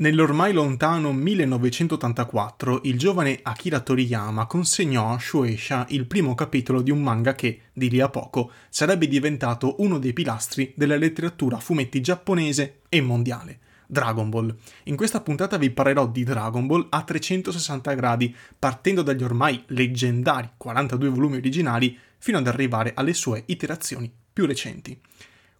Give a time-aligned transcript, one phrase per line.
[0.00, 7.02] Nell'ormai lontano 1984, il giovane Akira Toriyama consegnò a Shueisha il primo capitolo di un
[7.02, 12.82] manga che, di lì a poco, sarebbe diventato uno dei pilastri della letteratura fumetti giapponese
[12.88, 13.58] e mondiale.
[13.88, 14.54] Dragon Ball.
[14.84, 20.50] In questa puntata vi parlerò di Dragon Ball a 360 gradi, partendo dagli ormai leggendari
[20.56, 24.96] 42 volumi originali fino ad arrivare alle sue iterazioni più recenti.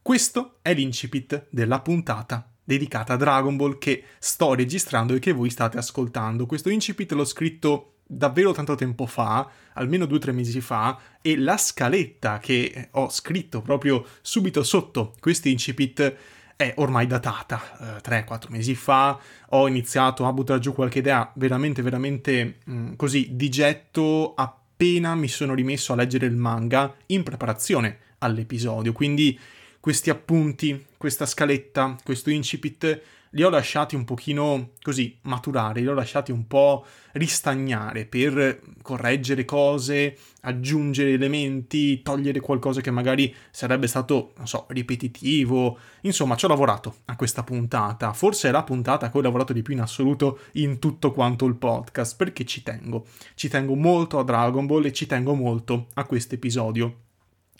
[0.00, 5.48] Questo è l'incipit della puntata dedicata a Dragon Ball che sto registrando e che voi
[5.48, 6.44] state ascoltando.
[6.44, 11.38] Questo incipit l'ho scritto davvero tanto tempo fa, almeno due o tre mesi fa, e
[11.38, 16.14] la scaletta che ho scritto proprio subito sotto questo incipit
[16.56, 17.96] è ormai datata.
[17.96, 22.94] Eh, 3-4 mesi fa ho iniziato a buttare giù qualche idea veramente, veramente mh, mm,
[22.96, 28.92] così di getto appena mi sono rimesso a leggere il manga in preparazione all'episodio.
[28.92, 29.38] Quindi
[29.80, 33.00] questi appunti, questa scaletta, questo incipit,
[33.32, 39.44] li ho lasciati un pochino così maturare, li ho lasciati un po' ristagnare per correggere
[39.44, 45.78] cose, aggiungere elementi, togliere qualcosa che magari sarebbe stato, non so, ripetitivo.
[46.02, 48.12] Insomma, ci ho lavorato a questa puntata.
[48.12, 51.44] Forse è la puntata a cui ho lavorato di più in assoluto in tutto quanto
[51.44, 53.06] il podcast, perché ci tengo.
[53.34, 57.00] Ci tengo molto a Dragon Ball e ci tengo molto a questo episodio.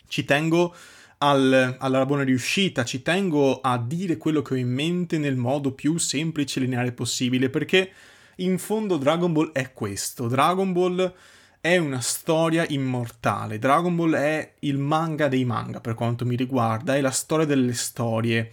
[0.07, 0.73] Ci tengo
[1.19, 5.71] al, alla buona riuscita, ci tengo a dire quello che ho in mente nel modo
[5.71, 7.91] più semplice e lineare possibile, perché
[8.37, 10.27] in fondo Dragon Ball è questo.
[10.27, 11.13] Dragon Ball
[11.59, 13.59] è una storia immortale.
[13.59, 17.73] Dragon Ball è il manga dei manga per quanto mi riguarda, è la storia delle
[17.73, 18.51] storie.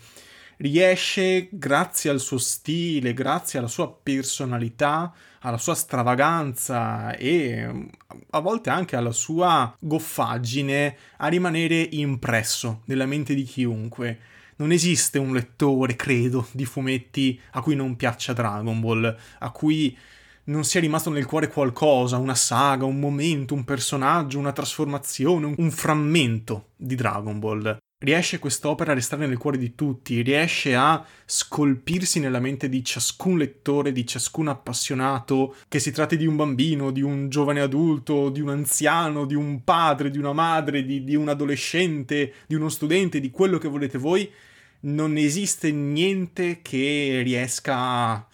[0.59, 7.89] Riesce, grazie al suo stile, grazie alla sua personalità, alla sua stravaganza e
[8.31, 14.19] a volte anche alla sua goffaggine a rimanere impresso nella mente di chiunque.
[14.57, 19.95] Non esiste un lettore, credo, di fumetti a cui non piaccia Dragon Ball, a cui
[20.45, 25.70] non sia rimasto nel cuore qualcosa, una saga, un momento, un personaggio, una trasformazione, un
[25.70, 32.20] frammento di Dragon Ball riesce quest'opera a restare nel cuore di tutti, riesce a scolpirsi
[32.20, 37.01] nella mente di ciascun lettore, di ciascun appassionato, che si tratti di un bambino, di
[37.01, 41.29] un giovane adulto, di un anziano, di un padre, di una madre, di, di un
[41.29, 44.30] adolescente, di uno studente, di quello che volete voi,
[44.80, 48.27] non esiste niente che riesca a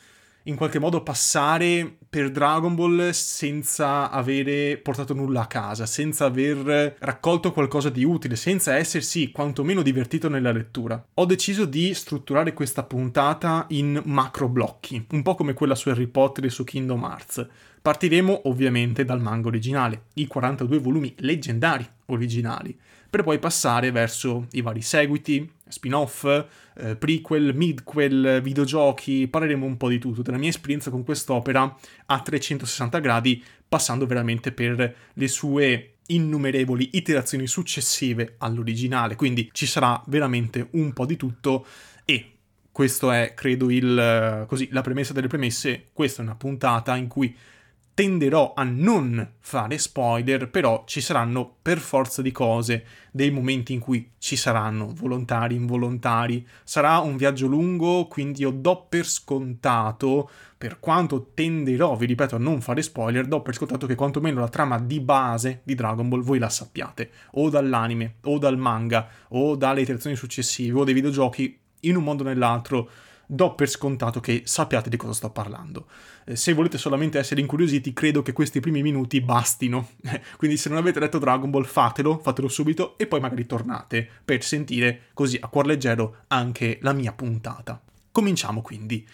[0.45, 6.97] in qualche modo passare per Dragon Ball senza avere portato nulla a casa, senza aver
[6.99, 11.03] raccolto qualcosa di utile, senza essersi quantomeno divertito nella lettura.
[11.15, 16.07] Ho deciso di strutturare questa puntata in macro blocchi, un po' come quella su Harry
[16.07, 17.47] Potter e su Kingdom Hearts.
[17.81, 22.79] Partiremo ovviamente dal manga originale, i 42 volumi leggendari originali,
[23.13, 29.91] per poi passare verso i vari seguiti, spin-off, eh, prequel, midquel, videogiochi, parleremo un po'
[29.91, 35.97] di tutto, della mia esperienza con quest'opera a 360 gradi, passando veramente per le sue
[36.07, 41.67] innumerevoli iterazioni successive all'originale, quindi ci sarà veramente un po' di tutto
[42.07, 42.33] e
[42.73, 47.37] questo è, credo, il, così, la premessa delle premesse, questa è una puntata in cui
[47.95, 53.81] tenderò a non fare spoiler, però ci saranno per forza di cose dei momenti in
[53.81, 56.47] cui ci saranno volontari, involontari.
[56.65, 62.39] Sarà un viaggio lungo, quindi io do per scontato, per quanto tenderò, vi ripeto, a
[62.39, 66.23] non fare spoiler, do per scontato che quantomeno la trama di base di Dragon Ball
[66.23, 71.59] voi la sappiate, o dall'anime, o dal manga, o dalle iterazioni successive, o dai videogiochi,
[71.81, 72.89] in un modo o nell'altro
[73.27, 75.87] do per scontato che sappiate di cosa sto parlando.
[76.25, 79.91] Eh, se volete solamente essere incuriositi, credo che questi primi minuti bastino.
[80.37, 84.43] Quindi se non avete letto Dragon Ball, fatelo, fatelo subito e poi magari tornate per
[84.43, 87.81] sentire così a cuor leggero anche la mia puntata.
[88.11, 89.07] Cominciamo quindi.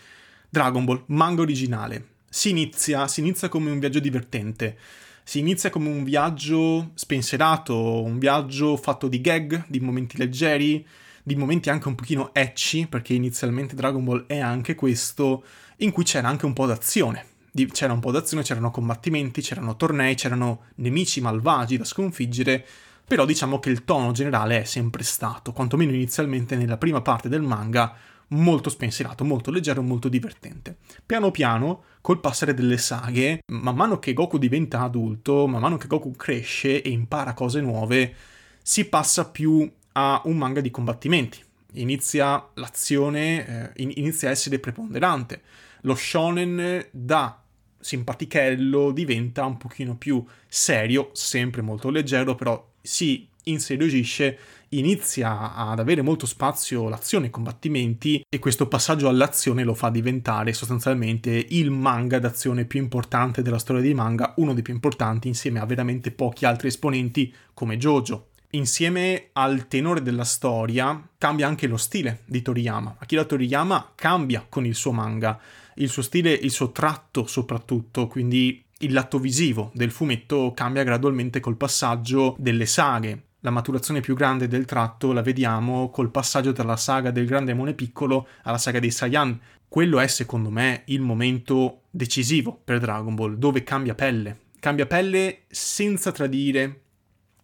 [0.48, 2.16] Dragon Ball, manga originale.
[2.28, 4.76] Si inizia, si inizia come un viaggio divertente.
[5.22, 10.86] Si inizia come un viaggio spensierato, un viaggio fatto di gag, di momenti leggeri,
[11.28, 15.44] di momenti anche un pochino ecci, perché inizialmente Dragon Ball è anche questo,
[15.76, 17.26] in cui c'era anche un po' d'azione.
[17.70, 22.64] C'era un po' d'azione, c'erano combattimenti, c'erano tornei, c'erano nemici malvagi da sconfiggere,
[23.06, 27.42] però diciamo che il tono generale è sempre stato, quantomeno inizialmente nella prima parte del
[27.42, 27.94] manga,
[28.28, 30.78] molto spensierato, molto leggero, molto divertente.
[31.04, 35.88] Piano piano, col passare delle saghe, man mano che Goku diventa adulto, man mano che
[35.88, 38.14] Goku cresce e impara cose nuove,
[38.62, 41.42] si passa più a un manga di combattimenti.
[41.72, 45.42] Inizia l'azione, eh, inizia a essere preponderante.
[45.82, 47.42] Lo shonen da
[47.80, 54.38] simpatichello diventa un pochino più serio, sempre molto leggero, però si inseriosisce
[54.70, 60.52] inizia ad avere molto spazio l'azione, i combattimenti e questo passaggio all'azione lo fa diventare
[60.52, 65.60] sostanzialmente il manga d'azione più importante della storia dei manga, uno dei più importanti insieme
[65.60, 68.27] a veramente pochi altri esponenti come Jojo.
[68.52, 72.96] Insieme al tenore della storia cambia anche lo stile di Toriyama.
[72.98, 75.38] Akira Toriyama cambia con il suo manga,
[75.74, 81.40] il suo stile, il suo tratto soprattutto, quindi il lato visivo del fumetto cambia gradualmente
[81.40, 83.24] col passaggio delle saghe.
[83.40, 87.74] La maturazione più grande del tratto la vediamo col passaggio dalla saga del Grande Demone
[87.74, 89.38] Piccolo alla saga dei Saiyan.
[89.68, 94.38] Quello è secondo me il momento decisivo per Dragon Ball, dove cambia pelle.
[94.58, 96.80] Cambia pelle senza tradire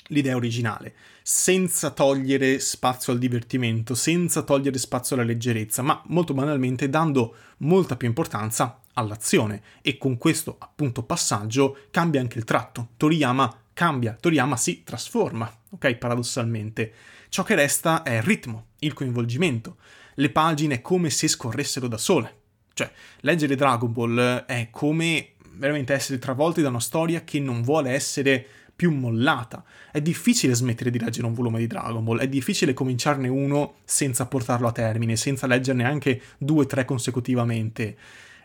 [0.08, 6.88] l'idea originale, senza togliere spazio al divertimento, senza togliere spazio alla leggerezza, ma molto banalmente
[6.88, 12.88] dando molta più importanza all'azione e con questo appunto passaggio cambia anche il tratto.
[12.96, 15.94] Toriyama cambia, Toriyama si trasforma, ok?
[15.94, 16.92] Paradossalmente.
[17.28, 19.76] Ciò che resta è il ritmo, il coinvolgimento.
[20.14, 22.42] Le pagine come se scorressero da sole.
[22.72, 22.90] Cioè,
[23.20, 28.46] leggere Dragon Ball è come veramente essere travolti da una storia che non vuole essere
[28.74, 29.64] più mollata.
[29.90, 34.26] È difficile smettere di leggere un volume di Dragon Ball, è difficile cominciarne uno senza
[34.26, 37.96] portarlo a termine, senza leggerne anche due o tre consecutivamente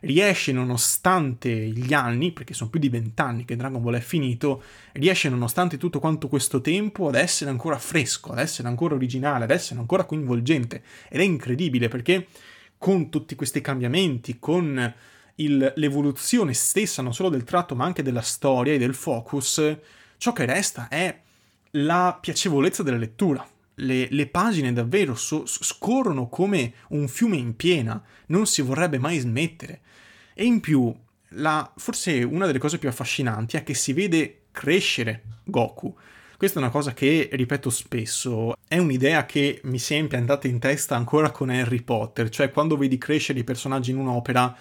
[0.01, 5.29] riesce nonostante gli anni, perché sono più di vent'anni che Dragon Ball è finito, riesce
[5.29, 9.79] nonostante tutto quanto questo tempo ad essere ancora fresco, ad essere ancora originale, ad essere
[9.79, 10.83] ancora coinvolgente.
[11.09, 12.27] Ed è incredibile perché
[12.77, 14.93] con tutti questi cambiamenti, con
[15.35, 19.77] il, l'evoluzione stessa non solo del tratto ma anche della storia e del focus,
[20.19, 21.17] ciò che resta è
[21.71, 23.47] la piacevolezza della lettura.
[23.75, 29.17] Le, le pagine davvero so, scorrono come un fiume in piena, non si vorrebbe mai
[29.17, 29.79] smettere.
[30.33, 30.93] E in più,
[31.29, 35.95] la, forse una delle cose più affascinanti è che si vede crescere Goku.
[36.37, 40.95] Questa è una cosa che ripeto spesso, è un'idea che mi è impiantata in testa
[40.95, 44.55] ancora con Harry Potter, cioè quando vedi crescere i personaggi in un'opera,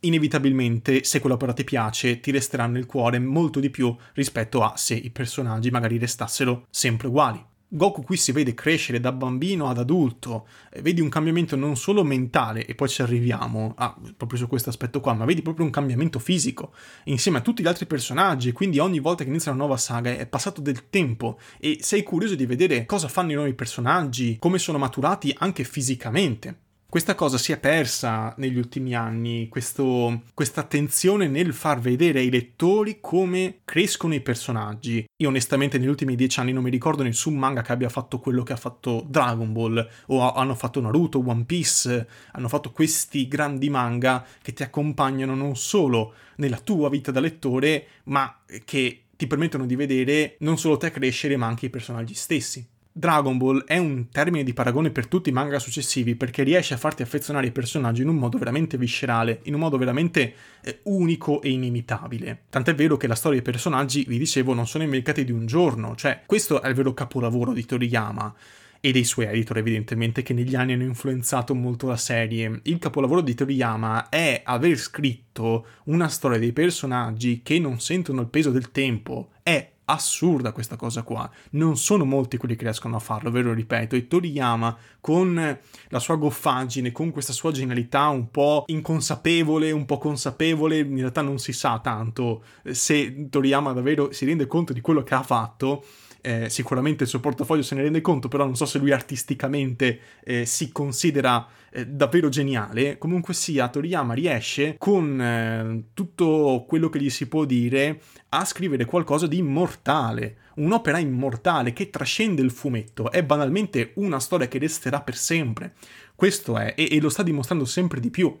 [0.00, 4.94] inevitabilmente, se quell'opera ti piace, ti resteranno nel cuore molto di più rispetto a se
[4.94, 7.44] i personaggi magari restassero sempre uguali.
[7.68, 10.46] Goku qui si vede crescere da bambino ad adulto,
[10.82, 15.00] vedi un cambiamento non solo mentale, e poi ci arriviamo ah, proprio su questo aspetto
[15.00, 16.72] qua, ma vedi proprio un cambiamento fisico,
[17.04, 20.26] insieme a tutti gli altri personaggi, quindi ogni volta che inizia una nuova saga è
[20.26, 24.78] passato del tempo e sei curioso di vedere cosa fanno i nuovi personaggi, come sono
[24.78, 26.65] maturati anche fisicamente.
[26.96, 30.14] Questa cosa si è persa negli ultimi anni, questa
[30.54, 35.04] attenzione nel far vedere ai lettori come crescono i personaggi.
[35.20, 38.42] Io onestamente negli ultimi dieci anni non mi ricordo nessun manga che abbia fatto quello
[38.42, 43.68] che ha fatto Dragon Ball, o hanno fatto Naruto, One Piece, hanno fatto questi grandi
[43.68, 49.66] manga che ti accompagnano non solo nella tua vita da lettore, ma che ti permettono
[49.66, 52.66] di vedere non solo te crescere, ma anche i personaggi stessi.
[52.98, 56.78] Dragon Ball è un termine di paragone per tutti i manga successivi perché riesce a
[56.78, 60.32] farti affezionare ai personaggi in un modo veramente viscerale, in un modo veramente
[60.62, 62.44] eh, unico e inimitabile.
[62.48, 65.94] Tant'è vero che la storia dei personaggi, vi dicevo, non sono inventati di un giorno,
[65.94, 68.34] cioè questo è il vero capolavoro di Toriyama
[68.80, 72.60] e dei suoi editor evidentemente che negli anni hanno influenzato molto la serie.
[72.62, 78.28] Il capolavoro di Toriyama è aver scritto una storia dei personaggi che non sentono il
[78.28, 81.28] peso del tempo, è assurda questa cosa qua.
[81.50, 83.96] Non sono molti quelli che riescono a farlo, ve lo ripeto.
[83.96, 89.98] E Toriyama, con la sua goffaggine, con questa sua genialità un po' inconsapevole, un po'
[89.98, 95.02] consapevole, in realtà non si sa tanto se Toriyama davvero si rende conto di quello
[95.02, 95.84] che ha fatto
[96.26, 100.00] eh, sicuramente il suo portafoglio se ne rende conto, però non so se lui artisticamente
[100.24, 102.96] eh, si considera eh, davvero geniale.
[102.96, 108.86] Comunque sia, Toriyama riesce con eh, tutto quello che gli si può dire a scrivere
[108.86, 115.02] qualcosa di immortale, un'opera immortale che trascende il fumetto, è banalmente una storia che resterà
[115.02, 115.74] per sempre.
[116.14, 118.34] Questo è, e, e lo sta dimostrando sempre di più.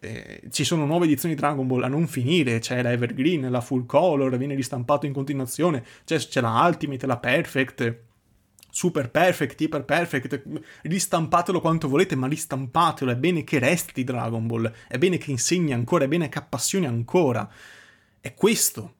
[0.00, 3.60] Eh, ci sono nuove edizioni di Dragon Ball a non finire, c'è la Evergreen, la
[3.60, 8.06] Full Color, viene ristampato in continuazione, c'è, c'è la Ultimate, la Perfect,
[8.78, 10.42] Super Perfect, Hyper Perfect,
[10.82, 15.72] ristampatelo quanto volete, ma ristampatelo, è bene che resti Dragon Ball, è bene che insegni
[15.72, 17.50] ancora, è bene che appassioni ancora.
[18.20, 18.94] È questo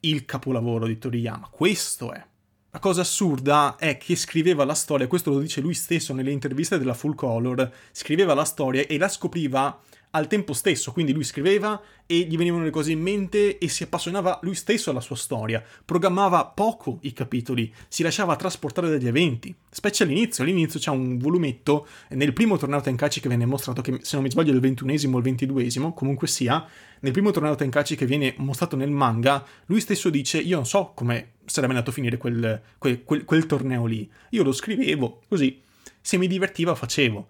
[0.00, 2.22] il capolavoro di Toriyama, questo è.
[2.70, 6.76] La cosa assurda è che scriveva la storia, questo lo dice lui stesso nelle interviste
[6.76, 9.80] della Full Color, scriveva la storia e la scopriva
[10.14, 13.82] al tempo stesso, quindi lui scriveva e gli venivano le cose in mente e si
[13.82, 19.52] appassionava lui stesso alla sua storia, programmava poco i capitoli, si lasciava trasportare dagli eventi,
[19.68, 24.14] specie all'inizio, all'inizio c'è un volumetto, nel primo torneo Tenkaichi che viene mostrato, che se
[24.14, 26.64] non mi sbaglio è il ventunesimo o il ventiduesimo, comunque sia,
[27.00, 30.92] nel primo torneo Tenkaichi che viene mostrato nel manga, lui stesso dice io non so
[30.94, 35.60] come sarebbe andato a finire quel, quel, quel, quel torneo lì, io lo scrivevo, così,
[36.00, 37.28] se mi divertiva facevo.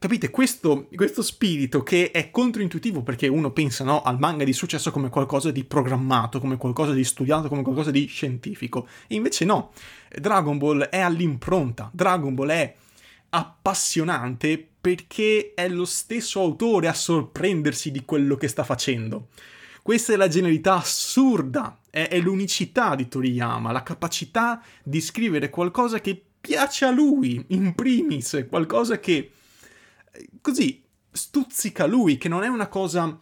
[0.00, 0.30] Capite?
[0.30, 5.10] Questo, questo, spirito che è controintuitivo perché uno pensa no, al manga di successo come
[5.10, 8.88] qualcosa di programmato, come qualcosa di studiato, come qualcosa di scientifico.
[9.08, 9.72] E invece no,
[10.08, 12.74] Dragon Ball è all'impronta, Dragon Ball è
[13.28, 19.28] appassionante perché è lo stesso autore a sorprendersi di quello che sta facendo.
[19.82, 26.00] Questa è la genialità assurda, è, è l'unicità di Toriyama, la capacità di scrivere qualcosa
[26.00, 29.32] che piace a lui, in primis, qualcosa che
[30.40, 33.18] così stuzzica lui, che non è una cosa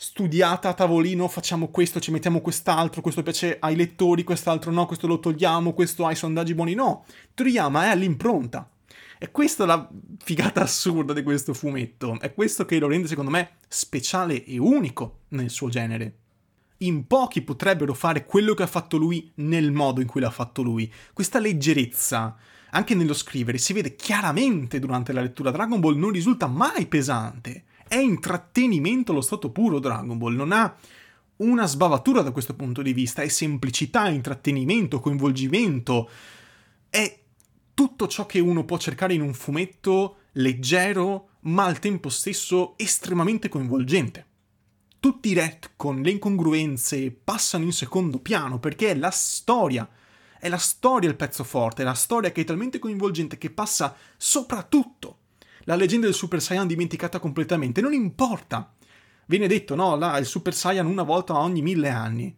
[0.00, 5.08] studiata a tavolino, facciamo questo, ci mettiamo quest'altro, questo piace ai lettori, quest'altro no, questo
[5.08, 7.04] lo togliamo, questo ha i sondaggi buoni, no.
[7.34, 8.70] Toriyama è all'impronta.
[9.18, 9.88] E questa è la
[10.18, 15.22] figata assurda di questo fumetto, è questo che lo rende secondo me speciale e unico
[15.30, 16.18] nel suo genere.
[16.82, 20.62] In pochi potrebbero fare quello che ha fatto lui nel modo in cui l'ha fatto
[20.62, 20.90] lui.
[21.12, 22.36] Questa leggerezza,
[22.70, 25.50] anche nello scrivere, si vede chiaramente durante la lettura.
[25.50, 27.64] Dragon Ball non risulta mai pesante.
[27.86, 30.76] È intrattenimento allo stato puro Dragon Ball, non ha
[31.36, 36.08] una sbavatura da questo punto di vista, è semplicità, intrattenimento, coinvolgimento.
[36.90, 37.18] È
[37.74, 43.48] tutto ciò che uno può cercare in un fumetto leggero, ma al tempo stesso estremamente
[43.48, 44.26] coinvolgente.
[45.00, 49.88] Tutti i retcon, le incongruenze passano in secondo piano perché è la storia
[50.40, 53.94] è la storia il pezzo forte, è la storia che è talmente coinvolgente che passa
[54.16, 55.18] soprattutto.
[55.64, 58.72] La leggenda del Super Saiyan dimenticata completamente, non importa.
[59.26, 62.34] Viene detto, no, là, il Super Saiyan una volta ogni mille anni.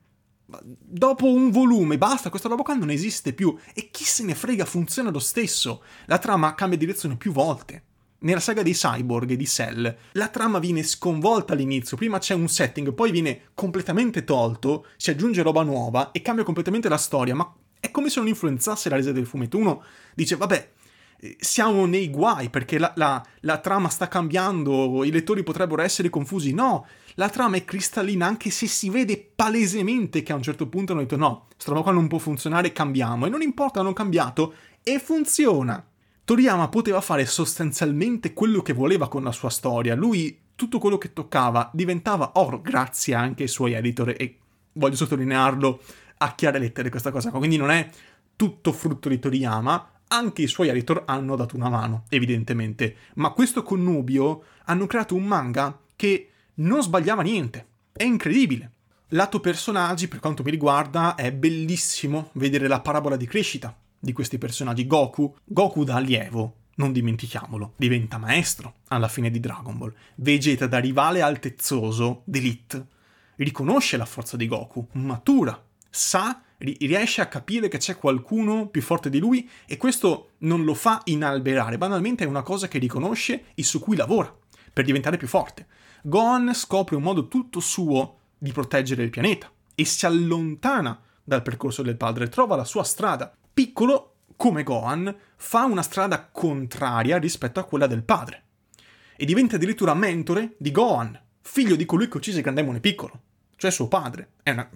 [0.47, 3.57] Dopo un volume, basta, questa roba qua non esiste più.
[3.73, 5.85] E chi se ne frega, funziona lo stesso.
[6.07, 7.85] La trama cambia direzione più volte.
[8.23, 12.49] Nella saga dei cyborg e di Cell, la trama viene sconvolta all'inizio, prima c'è un
[12.49, 17.51] setting, poi viene completamente tolto, si aggiunge roba nuova e cambia completamente la storia, ma
[17.81, 19.57] è come se non influenzasse la resa del fumetto.
[19.57, 19.83] Uno
[20.15, 20.71] dice, vabbè,
[21.23, 26.11] eh, siamo nei guai perché la, la, la, trama sta cambiando, i lettori potrebbero essere
[26.11, 26.53] confusi.
[26.53, 30.93] No, la trama è cristallina anche se si vede palesemente che a un certo punto
[30.93, 33.27] hanno detto no, questa roba qua non può funzionare, cambiamo.
[33.27, 35.85] E non importa, hanno cambiato e funziona.
[36.25, 39.95] Toriyama poteva fare sostanzialmente quello che voleva con la sua storia.
[39.95, 44.39] Lui, tutto quello che toccava, diventava oro grazie anche ai suoi editor e
[44.75, 45.81] voglio sottolinearlo,
[46.23, 47.39] a chiare lettere questa cosa qua.
[47.39, 47.89] Quindi non è
[48.37, 52.97] tutto frutto di Toriyama, anche i suoi editor hanno dato una mano, evidentemente.
[53.15, 57.67] Ma questo connubio hanno creato un manga che non sbagliava niente.
[57.93, 58.73] È incredibile.
[59.09, 64.39] Lato personaggi, per quanto mi riguarda, è bellissimo vedere la parabola di crescita di questi
[64.39, 64.87] personaggi.
[64.87, 69.95] Goku, Goku da allievo, non dimentichiamolo, diventa maestro alla fine di Dragon Ball.
[70.17, 72.87] Vegeta da rivale altezzoso, d'elite,
[73.37, 75.61] riconosce la forza di Goku, matura
[75.91, 80.75] sa, riesce a capire che c'è qualcuno più forte di lui e questo non lo
[80.75, 84.35] fa inalberare, banalmente è una cosa che riconosce e su cui lavora
[84.73, 85.67] per diventare più forte.
[86.03, 91.83] Gohan scopre un modo tutto suo di proteggere il pianeta e si allontana dal percorso
[91.83, 93.33] del padre, trova la sua strada.
[93.53, 98.45] Piccolo, come Gohan, fa una strada contraria rispetto a quella del padre
[99.17, 103.21] e diventa addirittura mentore di Gohan, figlio di colui che uccise il Grandemone piccolo,
[103.57, 104.31] cioè suo padre.
[104.43, 104.67] È una,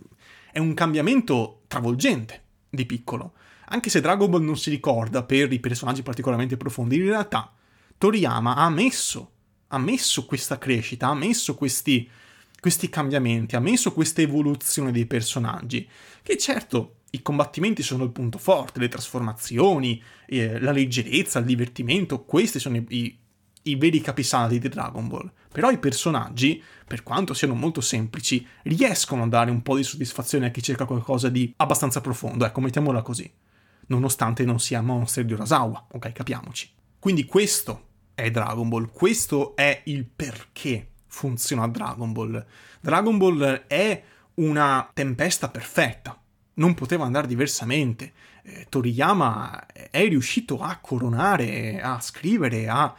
[0.55, 3.33] è un cambiamento travolgente di piccolo.
[3.71, 7.53] Anche se Dragon Ball non si ricorda per i personaggi particolarmente profondi, in realtà
[7.99, 9.33] Toriyama ha messo,
[9.69, 12.09] ha messo questa crescita, ha messo questi,
[12.61, 15.89] questi cambiamenti, ha messo questa evoluzione dei personaggi,
[16.23, 22.23] che certo i combattimenti sono il punto forte, le trasformazioni, eh, la leggerezza, il divertimento,
[22.23, 23.19] questi sono i, i,
[23.65, 25.31] i veri capisaldi di Dragon Ball.
[25.53, 30.47] Però i personaggi, per quanto siano molto semplici, riescono a dare un po' di soddisfazione
[30.47, 33.31] a chi cerca qualcosa di abbastanza profondo, ecco, mettiamola così.
[33.87, 36.71] Nonostante non sia Monster di Urasawa, ok, capiamoci.
[36.99, 42.45] Quindi questo è Dragon Ball, questo è il perché funziona Dragon Ball.
[42.81, 44.03] Dragon Ball è
[44.35, 46.21] una tempesta perfetta,
[46.55, 48.13] non poteva andare diversamente.
[48.43, 52.95] Eh, Toriyama è riuscito a coronare, a scrivere, a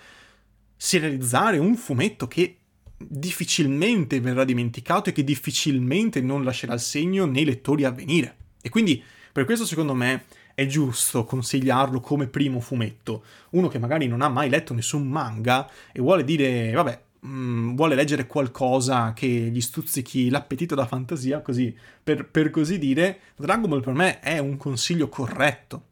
[0.75, 2.58] serializzare un fumetto che
[2.98, 8.38] difficilmente verrà dimenticato e che difficilmente non lascerà il segno nei lettori a venire.
[8.62, 9.01] E quindi
[9.32, 13.24] per questo secondo me è giusto consigliarlo come primo fumetto.
[13.51, 17.75] Uno che magari non ha mai letto nessun manga e vuole dire, vabbè, mh, mm,
[17.75, 23.70] vuole leggere qualcosa che gli stuzzichi l'appetito da fantasia, così per, per così dire, Dragon
[23.70, 25.88] Ball per me è un consiglio corretto.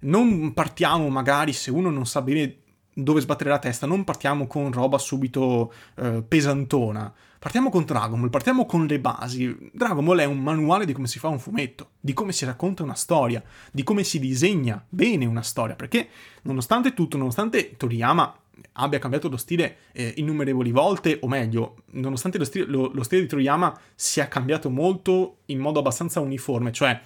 [0.00, 2.56] Non partiamo magari se uno non sa bene
[3.02, 7.12] dove sbattere la testa, non partiamo con roba subito eh, pesantona.
[7.38, 9.70] Partiamo con Dragon Ball, partiamo con le basi.
[9.72, 12.82] Dragon Ball è un manuale di come si fa un fumetto, di come si racconta
[12.82, 13.40] una storia,
[13.70, 16.08] di come si disegna bene una storia, perché
[16.42, 18.36] nonostante tutto, nonostante Toriyama
[18.72, 23.22] abbia cambiato lo stile eh, innumerevoli volte, o meglio, nonostante lo stile, lo, lo stile
[23.22, 27.00] di Toriyama sia cambiato molto in modo abbastanza uniforme, cioè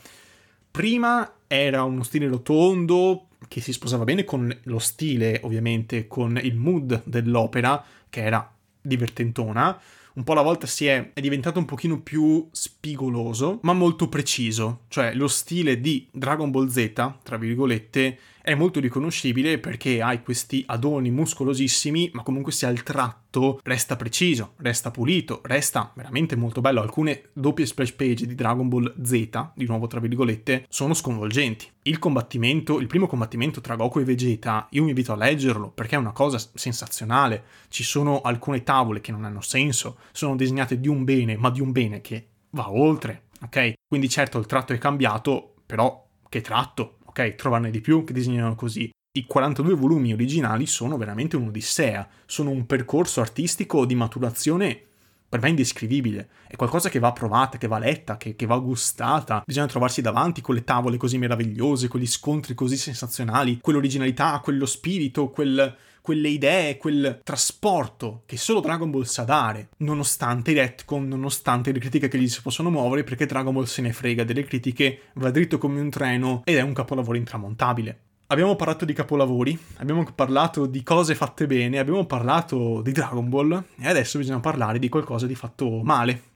[0.71, 6.57] prima era uno stile rotondo, che si sposava bene con lo stile, ovviamente, con il
[6.57, 9.79] mood dell'opera, che era divertentona.
[10.15, 14.85] Un po' alla volta si è, è diventato un pochino più spigoloso, ma molto preciso.
[14.89, 16.93] Cioè, lo stile di Dragon Ball Z,
[17.23, 23.61] tra virgolette, è molto riconoscibile perché hai questi adorni muscolosissimi, ma comunque sia il tratto
[23.63, 26.81] resta preciso, resta pulito, resta veramente molto bello.
[26.81, 31.71] Alcune doppie splash page di Dragon Ball Z, di nuovo tra virgolette, sono sconvolgenti.
[31.85, 35.95] Il combattimento, il primo combattimento tra Goku e Vegeta, io mi invito a leggerlo perché
[35.95, 37.45] è una cosa sensazionale.
[37.69, 41.61] Ci sono alcune tavole che non hanno senso, sono disegnate di un bene, ma di
[41.61, 43.75] un bene che va oltre, ok?
[43.87, 46.97] Quindi certo il tratto è cambiato, però che tratto?
[47.12, 48.90] Ok, trovarne di più che disegnano così.
[49.14, 54.81] I 42 volumi originali sono veramente un'odissea, sono un percorso artistico di maturazione
[55.28, 56.28] per me indescrivibile.
[56.47, 59.42] È qualcosa che va provata, che va letta, che, che, va gustata.
[59.45, 64.66] Bisogna trovarsi davanti con le tavole così meravigliose, con gli scontri così sensazionali, quell'originalità, quello
[64.66, 71.07] spirito, quel, quelle idee, quel trasporto che solo Dragon Ball sa dare, nonostante i retcon,
[71.07, 74.45] nonostante le critiche che gli si possono muovere, perché Dragon Ball se ne frega delle
[74.45, 78.01] critiche, va dritto come un treno ed è un capolavoro intramontabile.
[78.27, 83.63] Abbiamo parlato di capolavori, abbiamo parlato di cose fatte bene, abbiamo parlato di Dragon Ball
[83.79, 86.31] e adesso bisogna parlare di qualcosa di fatto male.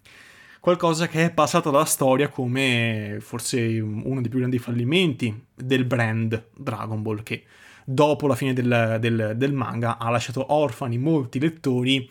[0.60, 6.48] Qualcosa che è passato alla storia come forse uno dei più grandi fallimenti del brand
[6.54, 7.44] Dragon Ball, che
[7.88, 12.10] dopo la fine del, del, del manga ha lasciato orfani molti lettori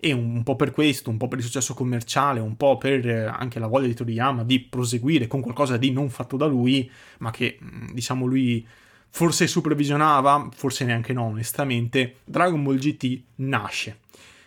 [0.00, 3.24] e un po' per questo, un po' per il successo commerciale, un po' per eh,
[3.24, 7.30] anche la voglia di Toriyama di proseguire con qualcosa di non fatto da lui, ma
[7.30, 8.66] che mm, diciamo lui
[9.10, 14.00] forse supervisionava, forse neanche no onestamente, Dragon Ball GT nasce.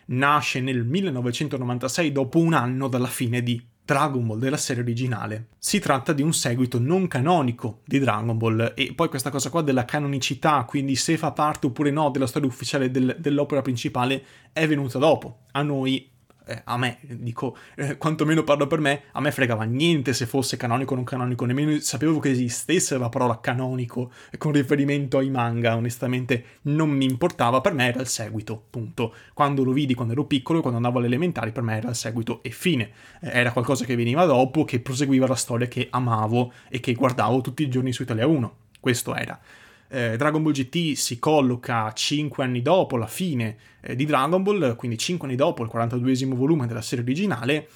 [0.08, 5.50] Nasce nel 1996 dopo un anno dalla fine di Dragon Ball della serie originale.
[5.60, 9.62] Si tratta di un seguito non canonico di Dragon Ball e poi questa cosa qua
[9.62, 14.68] della canonicità, quindi se fa parte oppure no della storia ufficiale del, dell'opera principale, è
[14.68, 15.44] venuta dopo.
[15.52, 16.12] A noi
[16.46, 20.58] eh, a me, dico, eh, quantomeno parlo per me, a me fregava niente se fosse
[20.58, 25.76] canonico o non canonico, nemmeno sapevo che esistesse la parola canonico con riferimento ai manga,
[25.76, 29.14] onestamente non mi importava, per me era il seguito, punto.
[29.34, 32.44] Quando lo vidi quando ero piccolo, quando andavo alle elementari, per me era il seguito
[32.44, 32.92] e fine.
[33.22, 37.42] Eh, era qualcosa che veniva dopo, che proseguiva la storia che amavo e che guardavo
[37.42, 38.56] tutti i giorni su Italia 1.
[38.80, 39.40] Questo era
[39.88, 44.76] eh, Dragon Ball GT si colloca 5 anni dopo la fine eh, di Dragon Ball,
[44.76, 47.70] quindi 5 anni dopo il 42esimo volume della serie originale,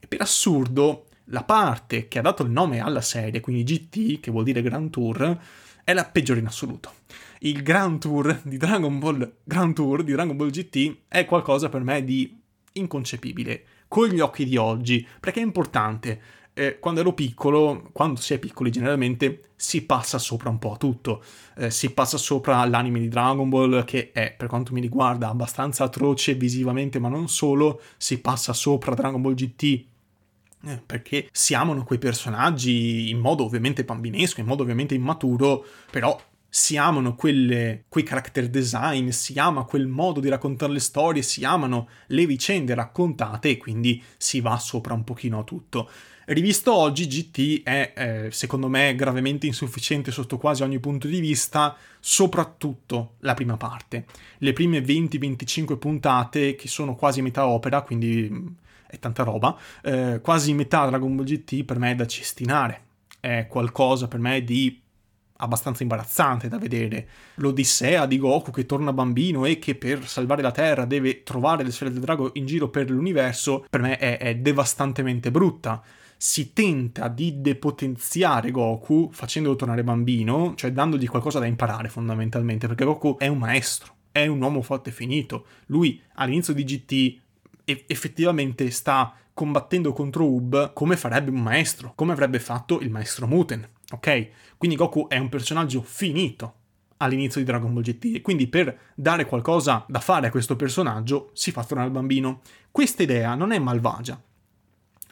[0.00, 4.30] e per assurdo la parte che ha dato il nome alla serie, quindi GT, che
[4.30, 5.38] vuol dire Grand Tour,
[5.84, 6.92] è la peggiore in assoluto.
[7.40, 11.82] Il Grand Tour di Dragon Ball, Grand Tour di Dragon Ball GT è qualcosa per
[11.82, 12.38] me di
[12.72, 16.20] inconcepibile, con gli occhi di oggi, perché è importante
[16.54, 20.76] eh, quando ero piccolo, quando si è piccoli generalmente, si passa sopra un po' a
[20.76, 21.22] tutto.
[21.56, 25.84] Eh, si passa sopra l'anime di Dragon Ball, che è, per quanto mi riguarda, abbastanza
[25.84, 27.80] atroce visivamente, ma non solo.
[27.96, 29.84] Si passa sopra Dragon Ball GT,
[30.64, 36.18] eh, perché si amano quei personaggi in modo ovviamente bambinesco, in modo ovviamente immaturo, però
[36.52, 41.44] si amano quelle, quei character design, si ama quel modo di raccontare le storie, si
[41.44, 45.88] amano le vicende raccontate e quindi si va sopra un pochino a tutto.
[46.30, 51.76] Rivisto oggi, GT è eh, secondo me gravemente insufficiente sotto quasi ogni punto di vista,
[51.98, 54.04] soprattutto la prima parte.
[54.38, 58.46] Le prime 20-25 puntate, che sono quasi metà opera, quindi mm,
[58.86, 62.82] è tanta roba, eh, quasi metà Dragon Ball GT per me è da cestinare.
[63.18, 64.80] È qualcosa per me di
[65.38, 67.08] abbastanza imbarazzante da vedere.
[67.36, 71.72] L'odissea di Goku che torna bambino e che per salvare la Terra deve trovare le
[71.72, 75.82] sfere del drago in giro per l'universo, per me è, è devastantemente brutta
[76.22, 82.84] si tenta di depotenziare Goku facendolo tornare bambino, cioè dandogli qualcosa da imparare fondamentalmente, perché
[82.84, 85.46] Goku è un maestro, è un uomo forte finito.
[85.68, 87.20] Lui all'inizio di GT
[87.86, 93.66] effettivamente sta combattendo contro Ub come farebbe un maestro, come avrebbe fatto il maestro Muten,
[93.92, 94.28] ok?
[94.58, 96.56] Quindi Goku è un personaggio finito,
[96.98, 101.30] all'inizio di Dragon Ball GT e quindi per dare qualcosa da fare a questo personaggio
[101.32, 102.42] si fa tornare il bambino.
[102.70, 104.22] Questa idea non è malvagia.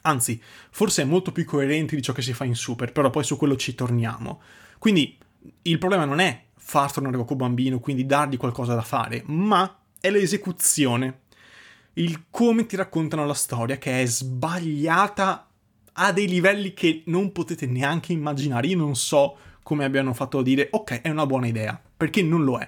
[0.09, 0.41] Anzi,
[0.71, 3.37] forse è molto più coerente di ciò che si fa in Super, però poi su
[3.37, 4.41] quello ci torniamo.
[4.79, 5.17] Quindi
[5.63, 10.09] il problema non è far tornare Goku bambino, quindi dargli qualcosa da fare, ma è
[10.09, 11.21] l'esecuzione.
[11.93, 15.47] Il come ti raccontano la storia, che è sbagliata
[15.93, 18.67] a dei livelli che non potete neanche immaginare.
[18.67, 22.43] Io non so come abbiano fatto a dire ok, è una buona idea, perché non
[22.43, 22.67] lo è.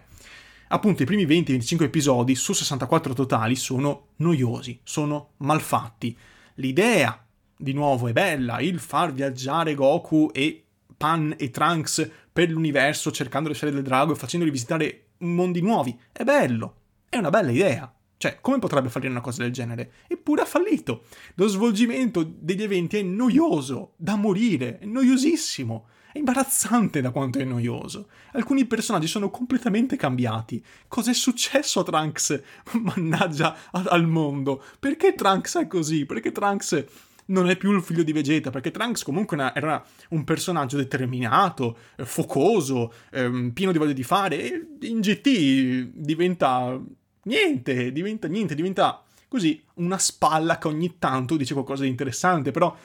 [0.67, 6.15] Appunto, i primi 20-25 episodi su 64 totali sono noiosi, sono malfatti.
[6.55, 7.25] L'idea,
[7.61, 10.63] di nuovo, è bella, il far viaggiare Goku e
[10.97, 15.97] Pan e Trunks per l'universo cercando le sfere del drago e facendoli visitare mondi nuovi.
[16.11, 16.75] È bello,
[17.07, 17.93] è una bella idea.
[18.17, 19.93] Cioè, come potrebbe fallire una cosa del genere?
[20.07, 21.05] Eppure ha fallito.
[21.35, 25.87] Lo svolgimento degli eventi è noioso, da morire, è noiosissimo.
[26.13, 28.09] È imbarazzante da quanto è noioso.
[28.33, 30.63] Alcuni personaggi sono completamente cambiati.
[30.87, 32.41] Cos'è successo a Trunks?
[32.79, 34.61] Mannaggia al mondo.
[34.79, 36.05] Perché Trunks è così?
[36.05, 36.85] Perché Trunks
[37.31, 42.05] non è più il figlio di Vegeta, perché Trunks comunque era un personaggio determinato, eh,
[42.05, 46.79] focoso, ehm, pieno di voglia di fare, e in GT diventa
[47.23, 52.75] niente, diventa niente, diventa così una spalla che ogni tanto dice qualcosa di interessante, però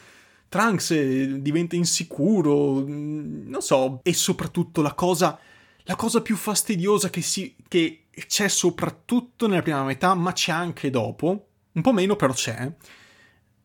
[0.49, 5.39] Trunks eh, diventa insicuro, mm, non so, e soprattutto la cosa,
[5.83, 10.89] la cosa più fastidiosa che, si, che c'è soprattutto nella prima metà, ma c'è anche
[10.91, 12.73] dopo, un po' meno però c'è,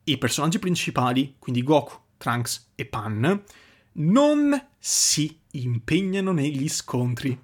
[0.06, 3.44] i personaggi principali, quindi Goku, Trunks e Pan,
[3.94, 7.38] non si impegnano negli scontri,